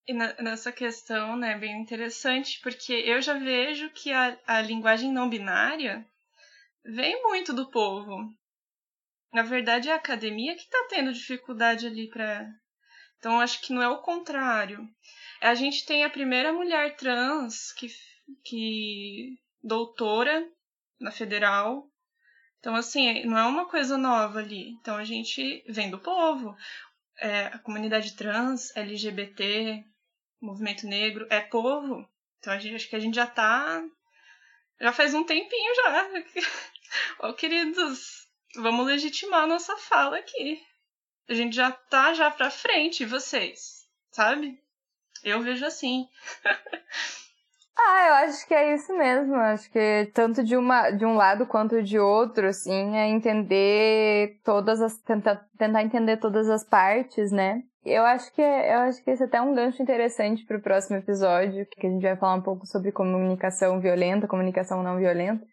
[0.08, 5.12] E na, nessa questão, né, bem interessante, porque eu já vejo que a, a linguagem
[5.12, 6.06] não binária
[6.84, 8.18] vem muito do povo.
[9.34, 12.48] Na verdade, é a academia que está tendo dificuldade ali para.
[13.18, 14.88] Então, acho que não é o contrário.
[15.40, 17.88] A gente tem a primeira mulher trans que,
[18.44, 20.48] que doutora
[21.00, 21.91] na federal
[22.62, 24.70] então, assim, não é uma coisa nova ali.
[24.80, 26.56] Então, a gente vem do povo.
[27.18, 29.84] É, a comunidade trans, LGBT,
[30.40, 32.08] movimento negro, é povo.
[32.38, 33.84] Então, a gente, acho que a gente já tá.
[34.80, 36.08] Já faz um tempinho já.
[37.26, 40.64] Ô, oh, queridos, vamos legitimar a nossa fala aqui.
[41.28, 44.62] A gente já tá já pra frente, vocês, sabe?
[45.24, 46.08] Eu vejo assim.
[47.84, 49.36] Ah, eu acho que é isso mesmo.
[49.36, 54.82] Acho que tanto de, uma, de um lado quanto de outro, assim, é entender todas
[54.82, 54.98] as.
[55.00, 57.64] Tentar, tentar entender todas as partes, né?
[57.84, 60.98] Eu acho que eu acho que esse é até um gancho interessante para o próximo
[60.98, 65.44] episódio, que a gente vai falar um pouco sobre comunicação violenta, comunicação não violenta.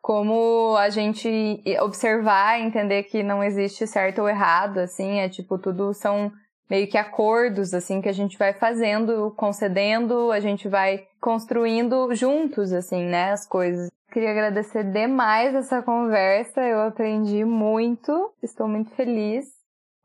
[0.00, 5.92] Como a gente observar, entender que não existe certo ou errado, assim, é tipo, tudo
[5.94, 6.30] são
[6.68, 12.72] meio que acordos assim que a gente vai fazendo, concedendo, a gente vai construindo juntos
[12.72, 13.90] assim, né, as coisas.
[14.12, 19.46] Queria agradecer demais essa conversa, eu aprendi muito, estou muito feliz.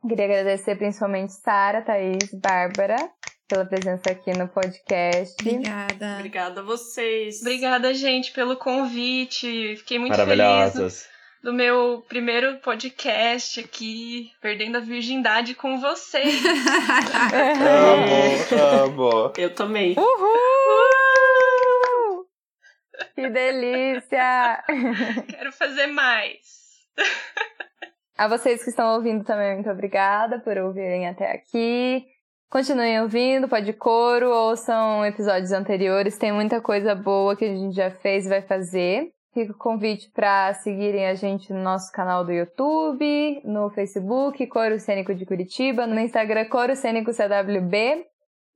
[0.08, 2.98] Queria agradecer principalmente Sara, Thaís, Bárbara
[3.50, 5.36] pela presença aqui no podcast.
[5.42, 6.16] Obrigada.
[6.18, 7.42] Obrigada a vocês.
[7.42, 9.76] Obrigada, gente, pelo convite.
[9.78, 11.10] Fiquei muito feliz
[11.42, 16.42] do meu primeiro podcast aqui, perdendo a virgindade com vocês.
[18.54, 19.34] amo, amo.
[19.38, 19.96] Eu também.
[19.98, 21.00] Uhul!
[23.16, 24.64] Que delícia!
[25.30, 26.40] Quero fazer mais.
[28.18, 32.06] A vocês que estão ouvindo também, muito obrigada por ouvirem até aqui.
[32.50, 37.92] Continuem ouvindo, pode coro, ouçam episódios anteriores, tem muita coisa boa que a gente já
[37.92, 39.14] fez e vai fazer.
[39.40, 44.78] Fica o convite para seguirem a gente no nosso canal do YouTube, no Facebook, Coro
[44.78, 48.06] Cênico de Curitiba, no Instagram Coro Cênico CWB.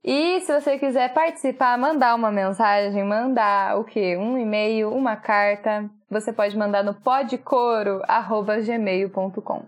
[0.03, 4.17] E se você quiser participar, mandar uma mensagem, mandar o quê?
[4.17, 9.65] Um e-mail, uma carta, você pode mandar no podcoro@gmail.com.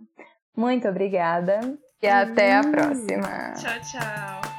[0.57, 1.61] Muito obrigada
[2.03, 3.53] e até a próxima.
[3.53, 4.54] Tchau, tchau.